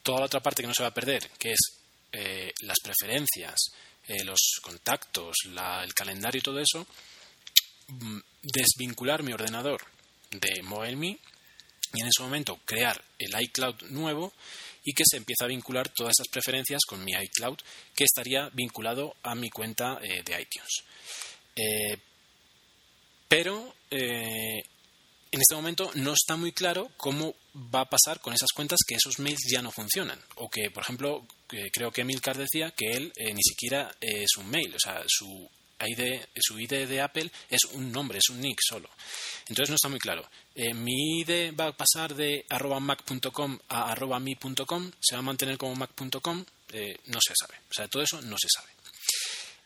[0.02, 1.60] toda la otra parte que no se va a perder, que es
[2.62, 3.56] las preferencias,
[4.24, 6.88] los contactos, el calendario y todo eso,
[8.42, 9.82] desvincular mi ordenador
[10.32, 11.20] de MobileMe
[11.94, 14.34] y en ese momento crear el iCloud nuevo
[14.84, 17.58] y que se empieza a vincular todas esas preferencias con mi iCloud
[17.96, 20.84] que estaría vinculado a mi cuenta eh, de iTunes.
[21.56, 21.98] Eh,
[23.28, 24.60] pero eh,
[25.32, 27.34] en este momento no está muy claro cómo
[27.74, 30.22] va a pasar con esas cuentas que esos mails ya no funcionan.
[30.36, 34.76] O que, por ejemplo, creo que Emilcar decía que él ni siquiera es un mail,
[34.76, 35.50] o sea, su
[36.40, 38.90] Su ID de Apple es un nombre, es un nick solo.
[39.48, 40.28] Entonces no está muy claro.
[40.56, 44.92] Eh, ¿Mi ID va a pasar de arroba mac.com a arroba mi.com?
[45.00, 46.46] ¿Se va a mantener como mac.com?
[46.72, 47.60] Eh, no se sabe.
[47.70, 48.70] O sea, todo eso no se sabe.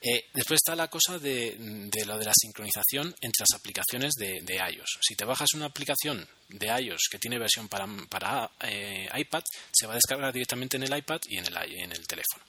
[0.02, 1.58] Eh, después está la cosa de,
[2.06, 5.00] lo de la sincronización entre las aplicaciones de, iOS.
[5.02, 8.50] Si te bajas una aplicación de iOS que tiene versión para, para
[9.18, 12.44] iPad, se va a descargar directamente en el iPad y en el, en el teléfono.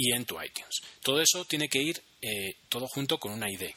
[0.00, 0.80] Y en tu iTunes.
[1.02, 2.00] Todo eso tiene que ir
[2.68, 3.70] todo junto con una ID.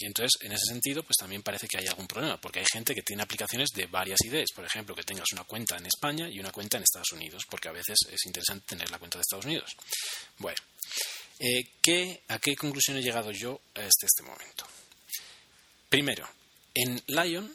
[0.00, 2.94] Y entonces, en ese sentido, pues también parece que hay algún problema, porque hay gente
[2.94, 4.48] que tiene aplicaciones de varias ideas.
[4.54, 7.68] Por ejemplo, que tengas una cuenta en España y una cuenta en Estados Unidos, porque
[7.68, 9.76] a veces es interesante tener la cuenta de Estados Unidos.
[10.38, 10.56] Bueno,
[11.38, 14.66] eh, ¿a qué conclusión he llegado yo hasta este momento?
[15.90, 16.26] Primero,
[16.72, 17.54] en Lion,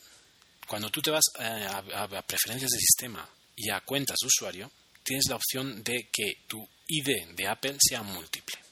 [0.67, 4.71] cuando tú te vas eh, a, a preferencias de sistema y a cuentas de usuario,
[5.03, 8.65] tienes la opción de que tu ID de Apple sea múltiple.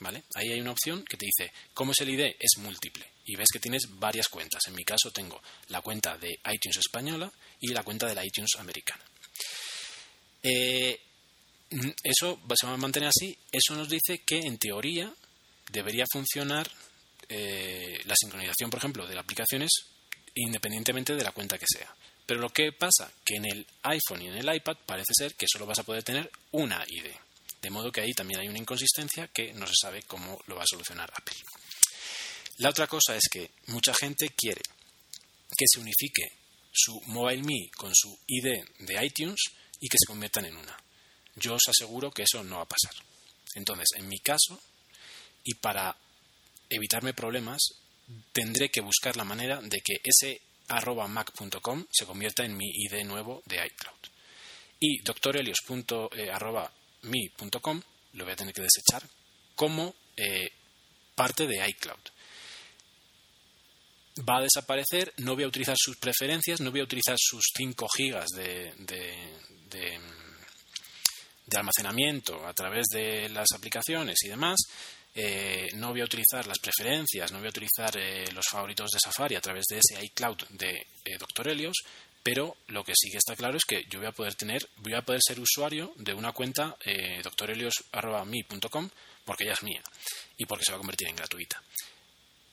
[0.00, 0.24] ¿vale?
[0.34, 2.34] Ahí hay una opción que te dice, ¿cómo es el ID?
[2.38, 3.06] Es múltiple.
[3.26, 4.62] Y ves que tienes varias cuentas.
[4.66, 7.30] En mi caso tengo la cuenta de iTunes española
[7.60, 9.04] y la cuenta de la iTunes americana.
[10.42, 10.98] Eh,
[12.02, 13.36] eso se va a mantener así.
[13.52, 15.12] Eso nos dice que, en teoría,
[15.70, 16.68] debería funcionar
[17.28, 19.70] eh, la sincronización, por ejemplo, de las aplicaciones
[20.34, 21.94] independientemente de la cuenta que sea.
[22.24, 25.46] Pero lo que pasa que en el iPhone y en el iPad parece ser que
[25.50, 27.10] solo vas a poder tener una ID.
[27.60, 30.62] De modo que ahí también hay una inconsistencia que no se sabe cómo lo va
[30.62, 31.36] a solucionar Apple.
[32.58, 34.62] La otra cosa es que mucha gente quiere
[35.56, 36.32] que se unifique
[36.72, 39.40] su Mobile Me con su ID de iTunes
[39.80, 40.76] y que se conviertan en una.
[41.36, 42.94] Yo os aseguro que eso no va a pasar.
[43.54, 44.60] Entonces, en mi caso,
[45.42, 45.96] y para
[46.68, 47.60] evitarme problemas,
[48.32, 53.04] tendré que buscar la manera de que ese arroba mac.com se convierta en mi ID
[53.04, 53.98] nuevo de iCloud.
[54.78, 57.80] Y doctorelios.com mi.com,
[58.14, 59.02] lo voy a tener que desechar,
[59.54, 60.50] como eh,
[61.14, 62.00] parte de iCloud.
[64.28, 67.86] Va a desaparecer, no voy a utilizar sus preferencias, no voy a utilizar sus 5
[67.96, 70.00] gigas de, de,
[71.56, 74.58] almacenamiento a través de las aplicaciones y demás.
[75.14, 78.98] Eh, no voy a utilizar las preferencias, no voy a utilizar eh, los favoritos de
[79.02, 80.86] Safari a través de ese iCloud de
[81.18, 81.48] Dr.
[81.48, 81.76] Helios,
[82.22, 84.94] pero lo que sí que está claro es que yo voy a poder tener, voy
[84.94, 88.90] a poder ser usuario de una cuenta eh, doctorelios.me.com
[89.24, 89.82] porque ya es mía
[90.36, 91.62] y porque se va a convertir en gratuita.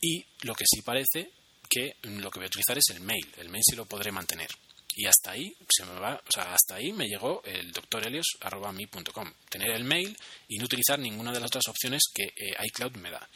[0.02, 1.32] Y lo que sí parece
[1.70, 3.28] que lo que voy a utilizar es el mail.
[3.38, 4.50] El mail sí lo podré mantener.
[4.96, 9.34] Y hasta ahí se me va, o sea, hasta ahí me llegó el doctorelios.me.com.
[9.50, 13.12] Tener el mail y no utilizar ninguna de las otras opciones que eh, iCloud me
[13.12, 13.28] da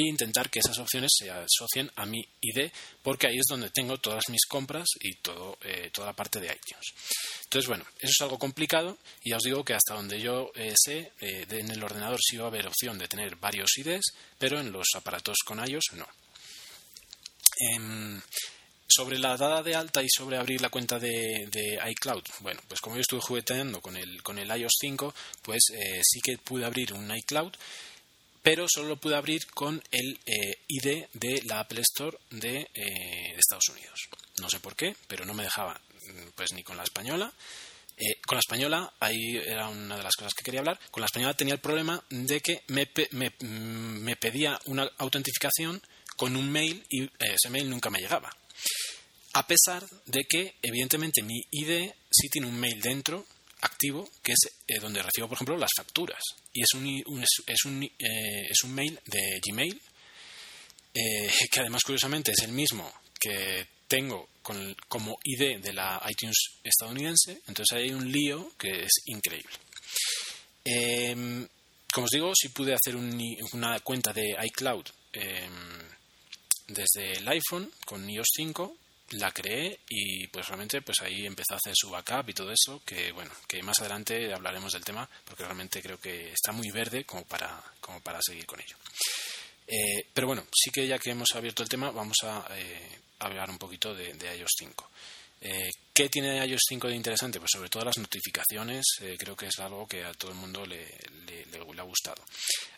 [0.00, 2.70] e intentar que esas opciones se asocien a mi ID
[3.02, 6.46] porque ahí es donde tengo todas mis compras y todo, eh, toda la parte de
[6.46, 6.94] iTunes.
[7.44, 10.74] Entonces, bueno, eso es algo complicado y ya os digo que hasta donde yo eh,
[10.76, 14.60] sé, eh, en el ordenador sí va a haber opción de tener varios IDs, pero
[14.60, 16.06] en los aparatos con iOS no.
[17.58, 18.20] Em,
[18.88, 21.48] sobre la dada de alta y sobre abrir la cuenta de,
[21.90, 25.60] iCloud, bueno, pues como yo estuve jugueteando con el, con el iOS 5, pues
[26.02, 27.52] sí que pude abrir un iCloud
[28.42, 33.34] pero solo lo pude abrir con el eh, ID de la Apple Store eh, de,
[33.36, 34.08] Estados Unidos.
[34.40, 37.32] No sé por qué, pero no me dejaba mm, pues ni con la española.
[37.96, 41.06] Eh, con la española, ahí era una de las cosas que quería hablar, con la
[41.06, 45.82] española tenía el problema de que me, me, mm, me pedía una autentificación
[46.16, 48.34] con un mail y ese mail nunca me llegaba.
[49.34, 53.26] A pesar de que, evidentemente, mi ID sí tiene un mail dentro
[53.62, 56.20] activo, que es eh, donde recibo, por ejemplo, las facturas.
[56.52, 59.80] Y es un, es, un, eh, es un mail de Gmail,
[60.94, 66.36] eh, que además, curiosamente, es el mismo que tengo con, como ID de la iTunes
[66.64, 67.42] estadounidense.
[67.46, 69.52] Entonces hay un lío que es increíble.
[70.64, 71.46] Em,
[71.92, 75.88] como os digo, si pude hacer una cuenta de iCloud em,
[76.68, 78.76] desde el iPhone con iOS 5
[79.10, 82.80] la creé y pues realmente pues ahí empezó a hacer su backup y todo eso
[82.84, 87.04] que bueno que más adelante hablaremos del tema porque realmente creo que está muy verde
[87.04, 88.76] como para como para seguir con ello.
[89.66, 93.50] Eh, pero bueno sí que ya que hemos abierto el tema vamos a eh, hablar
[93.50, 94.90] un poquito de, de iOS 5
[95.42, 95.70] eh,
[96.00, 97.38] ¿Qué tiene iOS 5 de interesante?
[97.40, 100.64] Pues sobre todo las notificaciones, eh, creo que es algo que a todo el mundo
[100.64, 100.82] le,
[101.78, 102.24] ha gustado.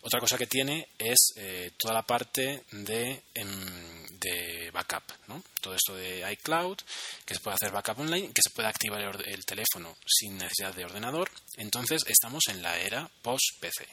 [0.01, 5.41] Otra cosa que tiene es eh, toda la parte de, em, de backup, ¿no?
[5.61, 6.79] Todo esto de iCloud,
[7.25, 10.85] que se puede hacer backup online, que se puede activar el, teléfono sin necesidad de
[10.85, 11.31] ordenador.
[11.59, 13.87] Entonces estamos en la era post-PC.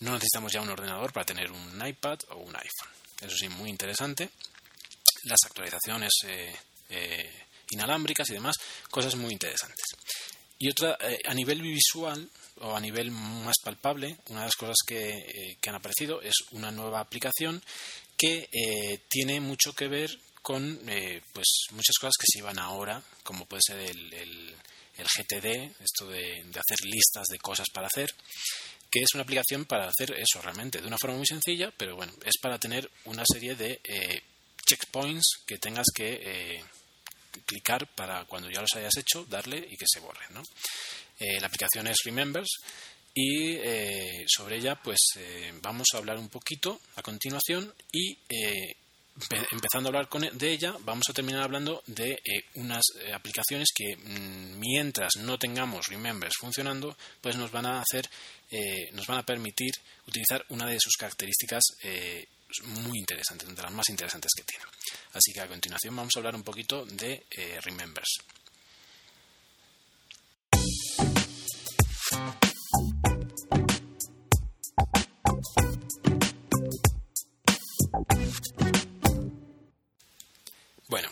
[0.00, 2.90] No necesitamos ya un ordenador para tener un iPad o un iPhone.
[3.18, 4.28] Eso sí, muy interesante.
[5.22, 6.12] Las actualizaciones
[7.72, 8.56] inalámbricas y demás,
[8.90, 9.84] cosas muy interesantes.
[10.62, 14.76] Y otra, eh, a nivel visual o a nivel más palpable, una de las cosas
[14.86, 17.60] que, eh, han aparecido es una nueva aplicación
[18.16, 20.80] que eh, tiene mucho que ver con
[21.32, 24.54] pues muchas cosas que se llevan ahora, como puede ser el, el,
[24.96, 28.08] GTD, esto de, hacer listas de cosas para hacer,
[28.88, 32.12] que es una aplicación para hacer eso realmente de una forma muy sencilla, pero bueno,
[32.24, 33.80] es para tener una serie de
[34.64, 36.62] checkpoints que tengas que
[37.40, 40.34] clicar para cuando ya los hayas hecho, darle y que se borren.
[40.34, 40.42] ¿no?
[41.18, 42.50] Eh, la aplicación es Remembers
[43.14, 48.16] y eh, sobre ella pues eh, vamos a hablar un poquito a continuación y
[49.50, 52.18] empezando a hablar con, e, de ella vamos a terminar hablando de
[52.54, 52.82] unas
[53.14, 58.08] aplicaciones que mm, mientras no tengamos Remembers funcionando pues nos van a hacer
[58.92, 59.72] nos van a permitir
[60.06, 61.62] utilizar una de sus características
[62.64, 64.64] muy interesantes, de las más interesantes que tiene.
[65.12, 68.18] Así que a continuación vamos a hablar un poquito de eh, Remembers.
[80.88, 81.08] Bueno,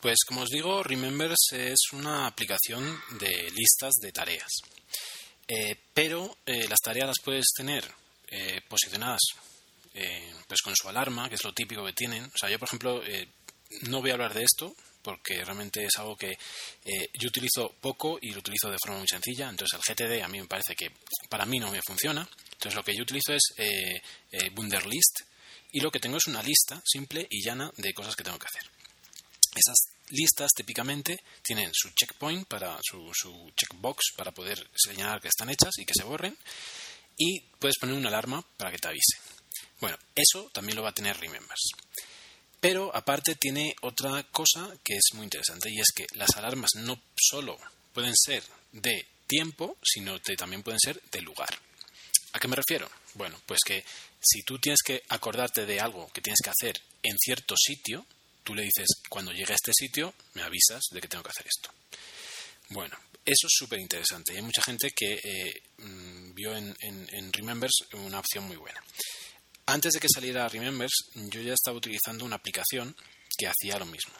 [0.00, 4.52] pues como os digo, Remembers es una aplicación de listas de tareas.
[5.46, 7.84] Eh, pero eh, las tareas las puedes tener
[8.68, 9.20] posicionadas
[9.94, 12.24] eh, pues con su alarma, que es lo típico que tienen.
[12.24, 13.28] O sea, yo, por ejemplo, eh,
[13.82, 14.74] no voy a hablar de esto
[15.04, 19.06] porque realmente es algo que eh, yo utilizo poco y lo utilizo de forma muy
[19.06, 19.50] sencilla.
[19.50, 20.90] Entonces, el GTD a mí me parece que
[21.28, 22.26] para mí no me funciona.
[22.52, 24.00] Entonces, lo que yo utilizo es eh,
[24.56, 25.20] Wunderlist
[25.72, 28.46] y lo que tengo es una lista simple y llana de cosas que tengo que
[28.46, 28.70] hacer.
[29.54, 29.76] Esas
[30.10, 35.72] listas típicamente tienen su checkpoint para su, su checkbox para poder señalar que están hechas
[35.78, 36.36] y que se borren
[37.16, 39.33] y puedes poner una alarma para que te avise.
[39.80, 41.70] Bueno, eso también lo va a tener Remembers.
[42.60, 46.98] Pero aparte tiene otra cosa que es muy interesante y es que las alarmas no
[47.14, 47.58] solo
[47.92, 48.42] pueden ser
[48.72, 51.50] de tiempo, sino que también pueden ser de lugar.
[52.32, 52.90] ¿A qué me refiero?
[53.14, 53.84] Bueno, pues que
[54.18, 58.06] si tú tienes que acordarte de algo que tienes que hacer en cierto sitio,
[58.42, 61.46] tú le dices, cuando llegue a este sitio, me avisas de que tengo que hacer
[61.46, 61.70] esto.
[62.70, 67.84] Bueno, eso es súper interesante hay mucha gente que eh, mm, vio en, en Remembers
[67.92, 68.82] una opción muy buena.
[69.66, 72.94] Antes de que saliera Remembers, yo ya estaba utilizando una aplicación
[73.36, 74.12] que hacía lo mismo,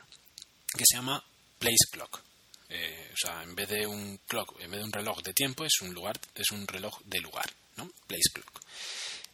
[0.77, 1.23] que se llama
[1.59, 2.23] Place Clock.
[2.71, 5.65] Eh, o sea, en vez de un clock, en vez de un reloj de tiempo,
[5.65, 7.45] es un lugar, es un reloj de lugar,
[7.77, 7.91] ¿no?
[8.07, 8.61] Place Clock.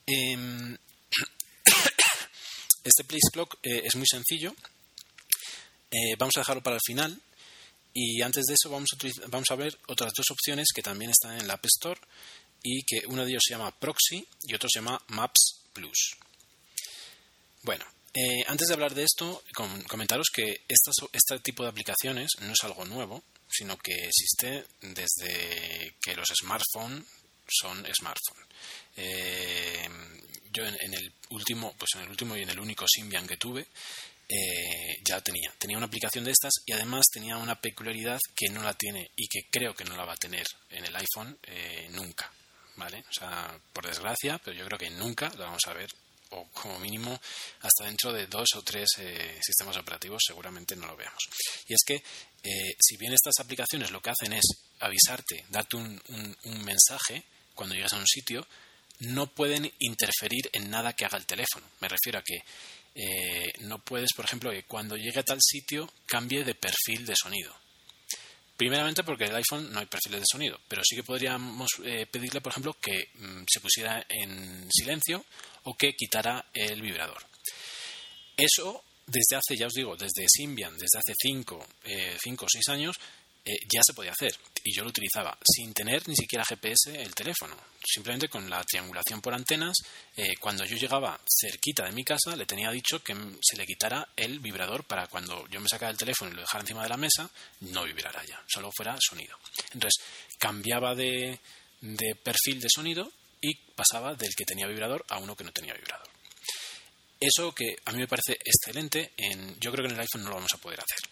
[0.07, 0.77] Em,
[2.85, 4.55] este Place Clock eh, es muy sencillo.
[5.91, 7.21] Eh, vamos a dejarlo para el final.
[7.93, 11.39] Y antes de eso vamos a, vamos a ver otras dos opciones que también están
[11.39, 12.01] en la App Store
[12.63, 16.17] y que uno de ellos se llama Proxy y otro se llama Maps Plus.
[17.63, 19.43] Bueno, eh, antes de hablar de esto,
[19.89, 26.17] comentaros que este tipo de aplicaciones no es algo nuevo, sino que existe desde que
[26.17, 27.05] los smartphones
[27.49, 28.47] son smartphones.
[28.97, 29.89] Eh,
[30.53, 33.69] yo en, el último, pues en el último y en el único Symbian que tuve,
[34.29, 35.53] eh, ya tenía.
[35.59, 39.29] Tenía una aplicación de estas y además tenía una peculiaridad que no la tiene y
[39.29, 41.39] que creo que no la va a tener en el iPhone
[41.91, 42.33] nunca.
[42.81, 43.05] ¿Vale?
[43.09, 45.89] O sea, por desgracia, pero yo creo que nunca lo vamos a ver,
[46.31, 47.21] o como mínimo
[47.61, 51.29] hasta dentro de dos o tres eh, sistemas operativos seguramente no lo veamos.
[51.69, 54.45] Y es que, eh, si bien estas aplicaciones lo que hacen es
[54.81, 56.01] avisarte, darte un,
[56.65, 57.25] mensaje
[57.55, 58.47] cuando llegas a un sitio,
[59.01, 61.67] no pueden interferir en nada que haga el teléfono.
[61.81, 62.39] Me refiero a que
[62.95, 67.15] eh, no puedes, por ejemplo, que cuando llegue a tal sitio cambie de perfil de
[67.17, 67.55] sonido.
[68.61, 72.43] Primeramente porque el iPhone no hay perfiles de sonido, pero sí que podríamos eh, pedirle,
[72.43, 75.25] por ejemplo, que mm, se pusiera en silencio
[75.63, 77.25] o que quitara el vibrador.
[78.37, 82.97] Eso desde hace, ya os digo, desde Symbian, desde hace 5 eh, o 6 años,
[83.45, 84.35] eh, ya se podía hacer.
[84.63, 87.57] Y yo lo utilizaba sin tener ni siquiera GPS el teléfono.
[87.83, 89.75] Simplemente con la triangulación por antenas,
[90.17, 94.07] eh, cuando yo llegaba cerquita de mi casa, le tenía dicho que se le quitara
[94.17, 96.97] el vibrador para cuando yo me sacara el teléfono y lo dejara encima de la
[96.99, 97.31] mesa,
[97.61, 99.39] no vibrara ya, solo fuera sonido.
[99.73, 100.03] Entonces,
[100.39, 101.39] cambiaba de,
[101.81, 103.11] de perfil de sonido
[103.41, 106.09] y pasaba del que tenía vibrador a uno que no tenía vibrador.
[107.19, 110.31] Eso que a mí me parece excelente, en, yo creo que en el iPhone no
[110.31, 111.11] lo vamos a poder hacer.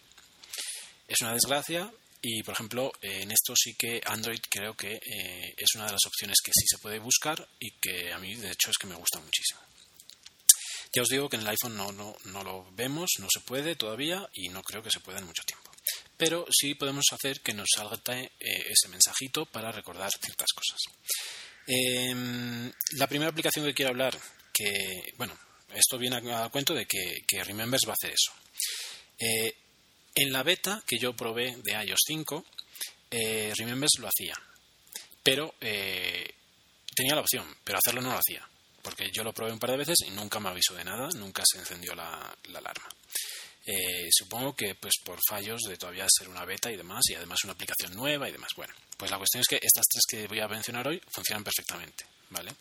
[1.06, 1.90] Es una desgracia,
[2.20, 6.06] y, por ejemplo, en esto sí que Android creo que eh, es una de las
[6.06, 8.96] opciones que sí se puede buscar y que a mí, de hecho, es que me
[8.96, 9.60] gusta muchísimo.
[10.92, 13.76] Ya os digo que en el iPhone no, no, no lo vemos, no se puede
[13.76, 15.70] todavía y no creo que se pueda en mucho tiempo.
[16.16, 20.80] Pero sí podemos hacer que nos salga eh, ese mensajito para recordar ciertas cosas.
[21.66, 24.18] Em, la primera aplicación que quiero hablar,
[24.52, 25.38] que, bueno,
[25.74, 28.32] esto viene a, cuento de que, que Remembers va a hacer eso.
[29.18, 29.54] Eh,
[30.18, 32.44] en la beta que yo probé de iOS 5,
[33.10, 34.34] eh, Remembers lo hacía.
[35.22, 36.34] Pero eh,
[36.94, 38.46] tenía la opción, pero hacerlo no lo hacía.
[38.82, 41.42] Porque yo lo probé un par de veces y nunca me avisó de nada, nunca
[41.46, 42.88] se encendió la, alarma.
[43.66, 47.44] Eh, supongo que pues por fallos de todavía ser una beta y demás, y además
[47.44, 48.50] una aplicación nueva y demás.
[48.56, 52.06] Bueno, pues la cuestión es que estas tres que voy a mencionar hoy funcionan perfectamente,
[52.30, 52.52] ¿vale?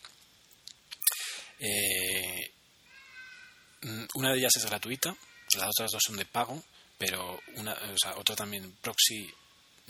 [3.82, 5.16] Mm, una de ellas es gratuita,
[5.54, 6.62] las otras dos son de pago,
[6.98, 9.32] pero una, o sea, otra también, Proxy.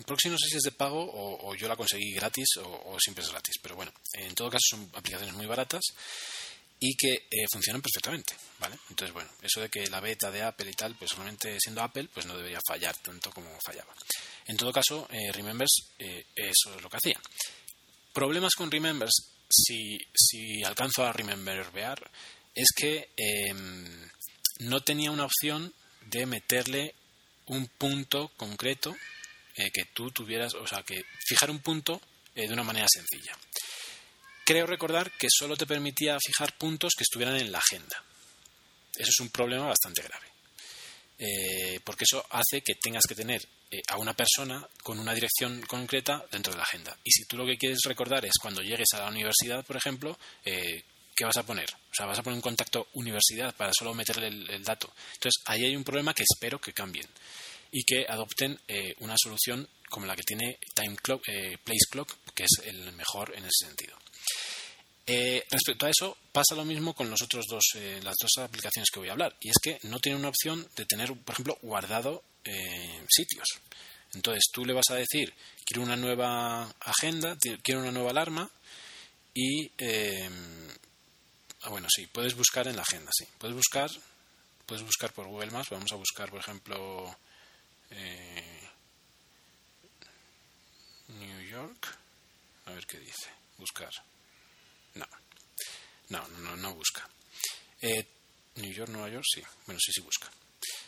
[0.07, 3.31] Proxy no sé si es de pago o, yo la conseguí gratis o, siempre es
[3.31, 5.83] gratis, pero bueno, en todo caso son aplicaciones muy baratas
[6.79, 8.79] y que eh, funcionan perfectamente, ¿vale?
[8.91, 12.09] Entonces, bueno, eso de que la beta de Apple y tal, pues solamente siendo Apple,
[12.15, 13.93] pues no debería fallar tanto como fallaba.
[14.47, 17.21] En todo caso, eh, Remembers, eh, eso es lo que hacía.
[18.13, 22.11] Problemas con Remembers, si, si alcanzo a remembervear,
[22.55, 24.09] es que em,
[24.61, 25.73] no tenía una opción
[26.07, 26.95] de meterle
[27.49, 28.97] un punto concreto
[29.57, 32.01] eh, que tú tuvieras, o sea, que fijar un punto
[32.35, 33.37] eh, de una manera sencilla.
[34.45, 38.03] Creo recordar que solo te permitía fijar puntos que estuvieran en la agenda.
[38.97, 40.27] Eso es un problema bastante grave.
[41.19, 43.43] Eh, porque eso hace que tengas que tener
[43.89, 46.97] a una persona con una dirección concreta dentro de la agenda.
[47.05, 50.19] Y si tú lo que quieres recordar es cuando llegues a la universidad, por ejemplo,
[51.19, 51.69] ¿qué vas a poner?
[51.69, 54.89] O sea, vas a poner un contacto universidad para solo meterle el, dato.
[55.15, 57.09] Entonces, ahí hay un problema que espero que cambien
[57.73, 62.15] y que adopten eh, una solución como la que tiene Time Clock, eh, Place Clock,
[62.35, 63.97] que es el mejor en ese sentido.
[65.09, 67.65] Eh, respecto a eso, pasa lo mismo con los otros dos,
[68.03, 70.85] las dos aplicaciones que voy a hablar, y es que no tiene una opción de
[70.85, 72.23] tener, por ejemplo, guardado
[73.09, 73.49] sitios.
[74.15, 75.33] Entonces, tú le vas a decir,
[75.65, 78.51] quiero una nueva agenda, quiero una nueva alarma,
[79.35, 79.71] y
[81.63, 83.27] Ah, bueno, sí, puedes buscar en la agenda, sí.
[83.39, 83.91] Puedes buscar,
[84.67, 85.71] puedes buscar por Google Maps.
[85.71, 87.17] Vamos a buscar, por ejemplo,
[87.91, 88.69] eh,
[91.09, 91.99] New York.
[92.67, 93.29] A ver qué dice.
[93.57, 93.91] Buscar.
[94.95, 95.07] No.
[96.11, 97.09] No, no, no, busca.
[97.81, 98.07] Eh,
[98.57, 99.43] New York, Nueva York, sí.
[99.67, 100.31] Bueno, sí, sí busca.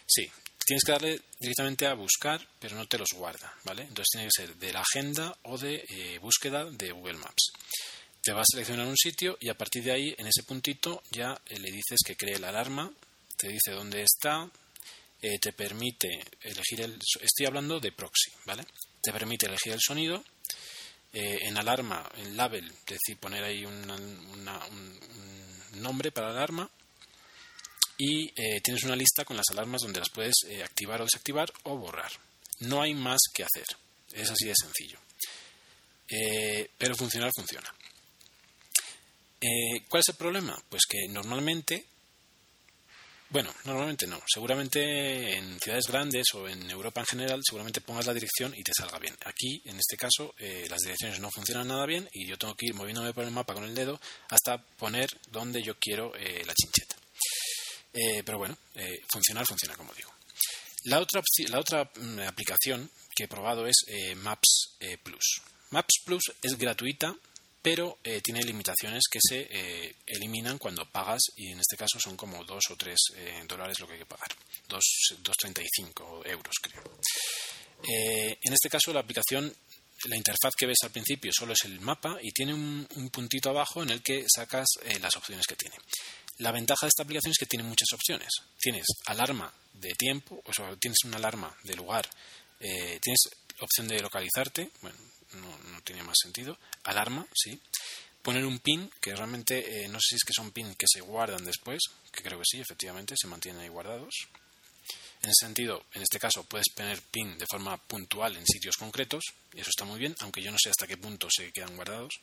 [0.07, 0.31] Sí,
[0.65, 3.83] tienes que darle directamente a buscar, pero no te los guarda, ¿vale?
[3.83, 7.53] Entonces tiene que ser de la agenda o de eh, búsqueda de Google Maps
[8.23, 11.41] te va a seleccionar un sitio y a partir de ahí, en ese puntito, ya
[11.47, 12.93] eh, le dices que cree la alarma,
[13.37, 14.51] te dice dónde está,
[15.23, 16.99] eh, te permite elegir el...
[17.21, 18.65] Estoy hablando de proxy, ¿vale?
[19.03, 20.23] Te permite elegir el sonido.
[21.13, 23.85] Eh, en alarma, en label, decir, poner ahí un,
[25.73, 26.71] nombre para la alarma.
[27.99, 32.11] Y tienes una lista con las alarmas donde las puedes activar o desactivar o borrar.
[32.61, 33.67] No hay más que hacer.
[34.13, 34.99] Es así de sencillo.
[36.79, 37.71] pero funcionar funciona.
[39.41, 40.57] Eh, ¿Cuál es el problema?
[40.69, 41.87] Pues que normalmente,
[43.31, 48.13] bueno, normalmente no, seguramente en ciudades grandes o en Europa en general, seguramente pongas la
[48.13, 49.17] dirección y te salga bien.
[49.25, 52.67] Aquí, en este caso, eh, las direcciones no funcionan nada bien y yo tengo que
[52.67, 56.55] ir moviéndome por el mapa con el dedo hasta poner donde yo quiero eh, la
[56.55, 56.97] chincheta.
[58.25, 58.57] pero bueno,
[59.11, 60.13] funcionar funciona, como digo.
[60.85, 63.85] La otra, la otra mm, aplicación que he probado es
[64.17, 65.43] Maps Plus.
[65.71, 67.17] Maps Plus es gratuita
[67.63, 72.17] pero eh, tiene limitaciones que se eh, eliminan cuando pagas y en este caso son
[72.17, 74.29] como 2 o 3 eh, dólares lo que hay que pagar,
[74.69, 76.83] 2,35 euros creo.
[77.83, 79.55] en este caso la aplicación,
[80.05, 83.51] la interfaz que ves al principio solo es el mapa y tiene un, un puntito
[83.51, 84.67] abajo en el que sacas
[85.01, 85.77] las opciones que tiene.
[86.39, 88.29] La ventaja de esta aplicación es que tiene muchas opciones.
[88.59, 92.09] Tienes alarma de tiempo, o sea, tienes una alarma de lugar,
[92.59, 93.29] tienes
[93.61, 94.97] opción de localizarte, bueno,
[95.35, 96.59] no, no tiene más sentido.
[96.85, 97.59] Alarma, sí.
[98.23, 101.01] Poner un pin, que realmente eh, no sé si es que son pin que se
[101.01, 101.81] guardan después,
[102.13, 104.15] que creo que sí, efectivamente, se mantienen ahí guardados.
[105.23, 109.23] En ese sentido, en este caso, puedes poner pin de forma puntual en sitios concretos,
[109.53, 112.21] y eso está muy bien, aunque yo no sé hasta qué punto se quedan guardados.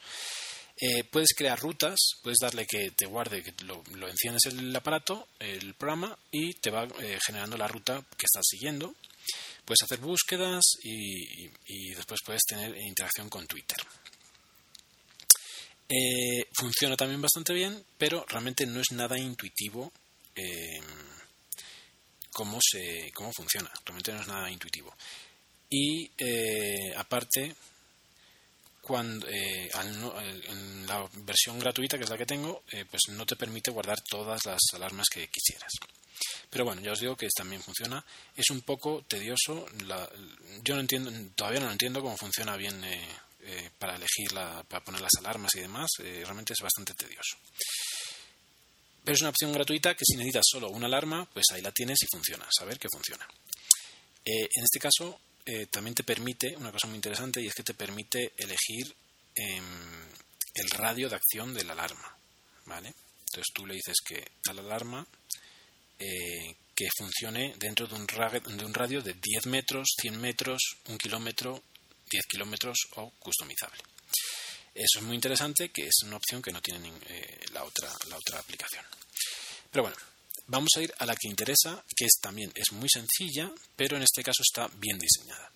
[0.79, 5.73] Eh, puedes crear rutas, puedes darle que te guarde, que lo, enciendes el aparato, el
[5.73, 8.93] programa, y te va eh, generando la ruta que estás siguiendo.
[9.67, 11.49] Puedes hacer búsquedas y,
[11.93, 13.77] después puedes tener interacción con Twitter.
[15.89, 19.91] Eh, funciona también bastante bien, pero realmente no es nada intuitivo
[22.31, 23.69] cómo, se, cómo funciona.
[23.83, 24.95] Realmente no es nada intuitivo.
[25.69, 26.11] Y
[26.95, 27.53] aparte,
[28.87, 33.35] cuando eh, en la versión gratuita, que es la que tengo, eh, pues no te
[33.35, 35.73] permite guardar todas las alarmas que quisieras.
[36.49, 38.03] Pero bueno, ya os digo que también funciona.
[38.33, 39.65] Es un poco tedioso.
[40.63, 45.11] yo no entiendo, todavía no entiendo cómo funciona bien eh, para elegir, para poner las
[45.19, 45.89] alarmas y demás.
[45.99, 47.35] realmente es bastante tedioso.
[49.03, 51.97] Pero es una opción gratuita que si necesitas solo una alarma, pues ahí la tienes
[52.03, 52.47] y funciona.
[52.57, 53.27] Saber que funciona.
[54.23, 57.73] en este caso, eh, también te permite, una cosa muy interesante, y es que te
[57.73, 58.93] permite elegir
[59.33, 59.63] em,
[60.55, 62.17] el radio de acción de la alarma.
[62.65, 62.93] ¿vale?
[63.19, 65.07] Entonces tú le dices que a la alarma
[65.99, 70.97] eh, que funcione dentro de un, de un radio de 10 metros, 100 metros, 1
[70.97, 71.63] kilómetro,
[72.09, 73.81] 10 kilómetros o customizable.
[74.75, 78.17] Eso es muy interesante, que es una opción que no tiene eh, la, otra, la
[78.17, 78.83] otra aplicación.
[79.71, 79.97] Pero bueno,
[80.47, 84.03] Vamos a ir a la que interesa, que es también es muy sencilla, pero en
[84.03, 85.51] este caso está bien diseñada.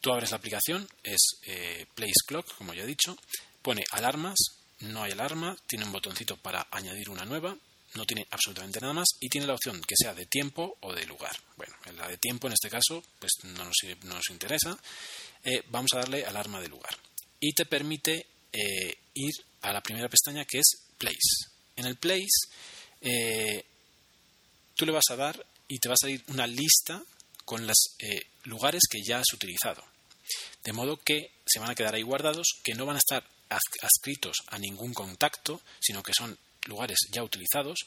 [0.00, 3.16] Tú abres la aplicación, es eh, Place Clock, como ya he dicho,
[3.60, 4.38] pone alarmas,
[4.80, 7.54] no hay alarma, tiene un botoncito para añadir una nueva,
[7.94, 11.04] no tiene absolutamente nada más y tiene la opción que sea de tiempo o de
[11.04, 11.36] lugar.
[11.56, 14.78] Bueno, en la de tiempo en este caso pues no nos, interesa.
[15.44, 16.96] Eh, vamos a darle alarma de lugar
[17.40, 19.32] y te permite eh, ir
[19.62, 21.50] a la primera pestaña que es Place.
[21.76, 22.48] En el Place
[24.80, 27.04] tú le vas a dar y te va a salir una lista
[27.44, 29.84] con los eh, lugares que ya has utilizado.
[30.64, 34.38] De modo que se van a quedar ahí guardados, que no van a estar adscritos
[34.46, 37.80] a ningún contacto, sino que son lugares ya utilizados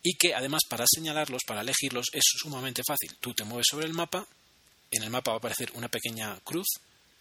[0.00, 3.16] y que además para señalarlos, para elegirlos, es sumamente fácil.
[3.18, 4.24] Tú te mueves sobre el mapa,
[4.92, 6.68] en el mapa va a aparecer una pequeña cruz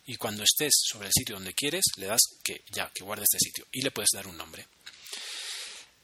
[0.06, 3.40] y cuando estés sobre el sitio donde quieres, le das que ya, que guarde este
[3.40, 4.68] sitio y le puedes dar un nombre.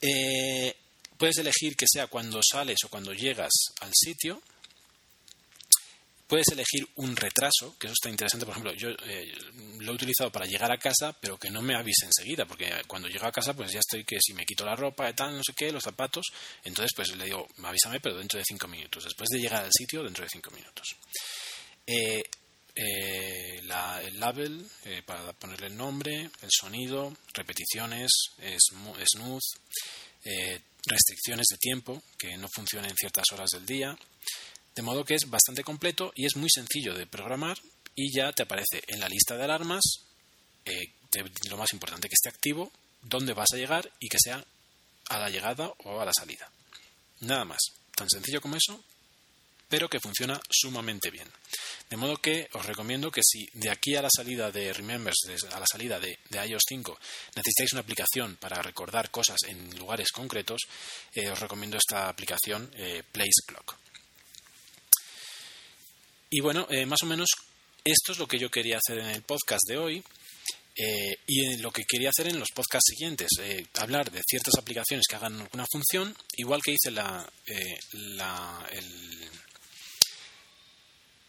[0.01, 0.75] Eh,
[1.17, 3.51] Puedes elegir que sea cuando sales o cuando llegas
[3.81, 4.41] al sitio.
[6.27, 8.45] Puedes elegir un retraso, que eso está interesante.
[8.45, 9.31] Por ejemplo, yo eh,
[9.79, 13.07] lo he utilizado para llegar a casa, pero que no me avise enseguida, porque cuando
[13.07, 15.53] llego a casa, pues ya estoy que si me quito la ropa tal, no sé
[15.55, 16.25] qué, los zapatos,
[16.65, 19.05] entonces pues le digo, avísame, pero dentro de cinco minutos.
[19.05, 20.97] Después de llegar al sitio, dentro de cinco minutos.
[21.85, 22.21] Eh,
[22.75, 24.69] eh, el label
[25.05, 28.11] para ponerle el nombre, el sonido, repeticiones,
[28.69, 29.41] smooth,
[30.87, 33.97] restricciones de tiempo que no funcionan en ciertas horas del día.
[34.75, 37.57] De modo que es bastante completo y es muy sencillo de programar
[37.95, 39.83] y ya te aparece en la lista de alarmas
[40.65, 40.93] eh,
[41.49, 42.71] lo más importante que esté activo,
[43.01, 44.43] dónde vas a llegar y que sea
[45.09, 46.51] a la llegada o a la salida.
[47.21, 47.59] Nada más.
[47.95, 48.83] Tan sencillo como eso,
[49.69, 51.27] pero que funciona sumamente bien.
[51.89, 55.59] De modo que os recomiendo que si de aquí a la salida de Remembers, a
[55.59, 56.99] la salida de, iOS 5,
[57.35, 60.61] necesitáis una aplicación para recordar cosas en lugares concretos,
[61.13, 63.75] eh, os recomiendo esta aplicación eh, Place Clock.
[66.29, 67.29] Y bueno, eh, más o menos
[67.83, 70.03] esto es lo que yo quería hacer en el podcast de hoy.
[71.25, 73.29] y lo que quería hacer en los podcasts siguientes,
[73.79, 77.27] hablar de ciertas aplicaciones que hagan alguna función, igual que hice la,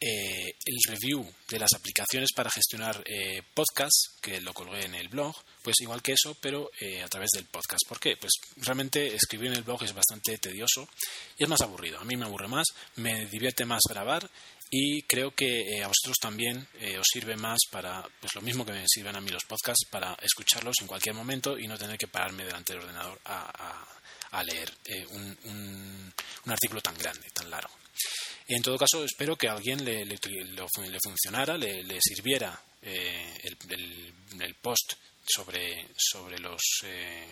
[0.01, 5.09] eh, el review de las aplicaciones para gestionar eh, podcasts, que lo colgué en el
[5.09, 7.81] blog, pues igual que eso, pero eh, a través del podcast.
[7.89, 8.17] ¿Por qué?
[8.17, 10.89] Pues realmente escribir en el blog es bastante tedioso
[11.37, 11.99] y es más aburrido.
[11.99, 14.31] A mí me aburre más, me divierte más grabar
[14.71, 16.69] y creo que a vosotros también
[17.01, 20.15] os sirve más para, pues lo mismo que me sirven a mí los podcasts, para
[20.23, 24.71] escucharlos en cualquier momento y no tener que pararme delante del ordenador a, leer
[25.11, 26.13] un
[26.47, 27.73] artículo tan grande, tan largo.
[28.49, 30.07] En todo caso, espero que a alguien le,
[31.05, 33.39] funcionara, le, sirviera eh,
[34.41, 37.27] el, post sobre, sobre los, eh,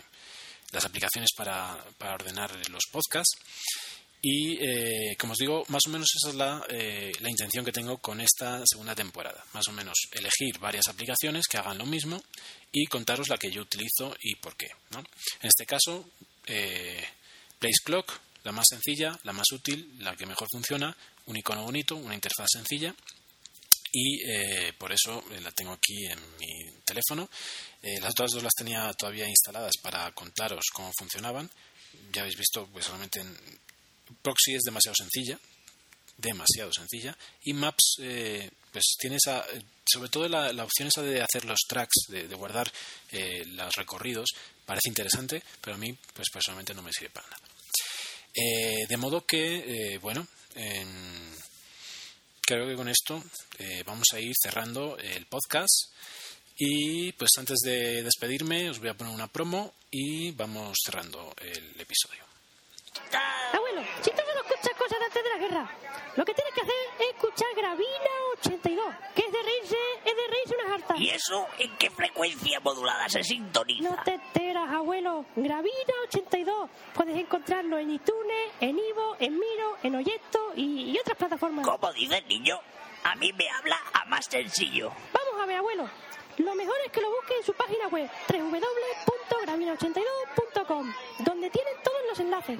[0.71, 3.35] las aplicaciones para, para, ordenar los podcasts.
[4.21, 6.63] Y, eh, como os digo, más o menos esa es la,
[7.19, 9.43] la, intención que tengo con esta segunda temporada.
[9.53, 12.21] Más o menos elegir varias aplicaciones que hagan lo mismo
[12.71, 14.67] y contaros la que yo utilizo y por qué.
[14.91, 16.07] En este caso,
[16.45, 20.95] Place Clock la más sencilla, la más útil, la que mejor funciona,
[21.25, 22.95] un icono bonito, una interfaz sencilla
[23.91, 27.29] y eh, por eso eh, la tengo aquí en mi teléfono.
[27.83, 31.49] Eh, las otras dos las tenía todavía instaladas para contaros cómo funcionaban.
[32.13, 33.37] Ya habéis visto, pues solamente en
[34.21, 35.37] Proxy es demasiado sencilla.
[36.15, 37.17] demasiado sencilla.
[37.43, 39.45] Y Maps, pues tiene esa,
[39.85, 42.71] sobre todo la, opción esa de hacer los tracks, de, guardar
[43.11, 44.29] eh, los recorridos,
[44.65, 47.56] parece interesante, pero a mí, pues personalmente no me sirve para nada.
[48.39, 50.27] Eh, de modo que, bueno,
[52.41, 53.23] creo que con esto
[53.85, 55.91] vamos a ir cerrando el podcast.
[56.59, 61.79] Y pues antes de despedirme os voy a poner una promo y vamos cerrando el
[61.79, 62.23] episodio.
[63.53, 65.69] Abuelo, si tú no escuchas cosas antes de la guerra,
[66.15, 68.09] lo que tienes que hacer es escuchar Gravina
[68.39, 70.95] 82, que es de reírse, es de reírse una harta.
[70.97, 73.89] ¿Y eso en qué frecuencia modulada se sintoniza?
[73.89, 75.25] No te enteras, abuelo.
[75.35, 76.69] Gravina 82.
[76.93, 81.67] Puedes encontrarlo en iTunes, en Ivo, en Miro, en Oyesto y, y otras plataformas.
[81.67, 82.59] ¿Cómo dices, niño?
[83.03, 84.91] A mí me habla a más sencillo.
[85.13, 85.87] Vamos a ver, abuelo.
[86.37, 92.19] Lo mejor es que lo busque en su página web www.gravina82.com, donde tienen todos los
[92.19, 92.59] enlaces.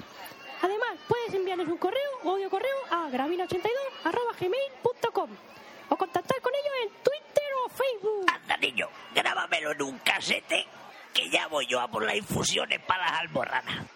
[0.60, 5.30] Además, puedes enviarles un correo o audio correo a gravina82.gmail.com
[5.90, 8.26] o contactar con ellos en Twitter o Facebook.
[8.32, 10.66] Anda, niño, grábamelo en un casete
[11.14, 13.86] que ya voy yo a por las infusiones para las alborranas.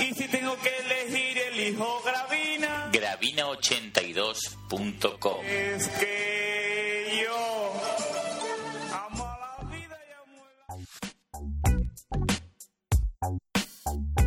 [0.00, 2.90] Y si tengo que elegir, elijo Gravina.
[2.92, 5.44] Gravina82.com.
[5.44, 7.72] Es que yo
[13.92, 14.21] Bueno,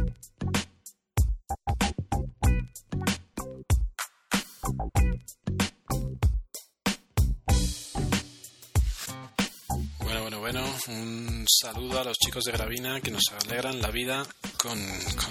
[10.88, 14.26] un saludo a los chicos de Gravina que nos alegran la vida
[14.58, 14.78] con,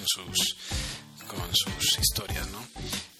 [0.05, 0.57] sus,
[1.27, 2.59] con sus historias, ¿no?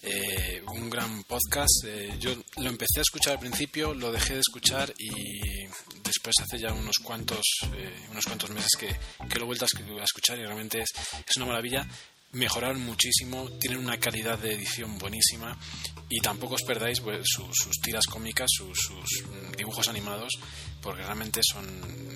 [0.02, 1.84] Eh, un gran podcast.
[1.86, 5.66] Eh, yo lo empecé a escuchar al principio, lo dejé de escuchar y
[6.02, 8.88] después hace ya unos cuantos, eh, unos cuantos meses que,
[9.28, 10.90] que, lo he vuelto a escuchar y realmente es,
[11.26, 11.86] es una maravilla
[12.36, 15.56] mejoraron muchísimo, tienen una calidad de edición buenísima
[16.08, 20.32] y tampoco os perdáis pues, sus tiras cómicas, sus, mm, dibujos animados,
[20.82, 21.66] porque realmente son,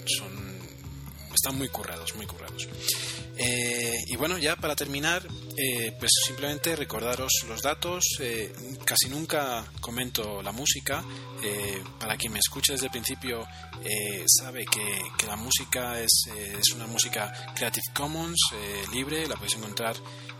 [0.06, 0.59] son
[1.34, 2.68] están muy currados, muy currados.
[3.36, 5.26] Eh, y bueno, ya para terminar,
[5.56, 8.04] eh, pues simplemente recordaros los datos.
[8.20, 8.52] Eh,
[8.84, 11.04] casi nunca comento la música.
[11.98, 13.46] para quien me escuche desde el principio,
[14.26, 18.38] sabe que, la música es, es, una música Creative Commons,
[18.92, 19.96] libre, la podéis encontrar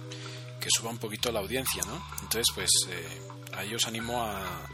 [0.60, 2.04] que suba un poquito la audiencia ¿no?
[2.22, 3.22] entonces pues eh,
[3.54, 4.68] ahí os animo a,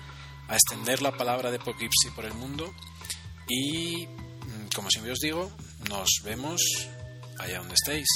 [0.47, 2.73] a, extender la palabra de Poughkeepsie por el mundo
[3.47, 5.51] y mm, como siempre os digo
[5.89, 6.61] nos vemos
[7.39, 8.07] allá donde estéis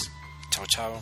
[0.52, 1.02] chao chao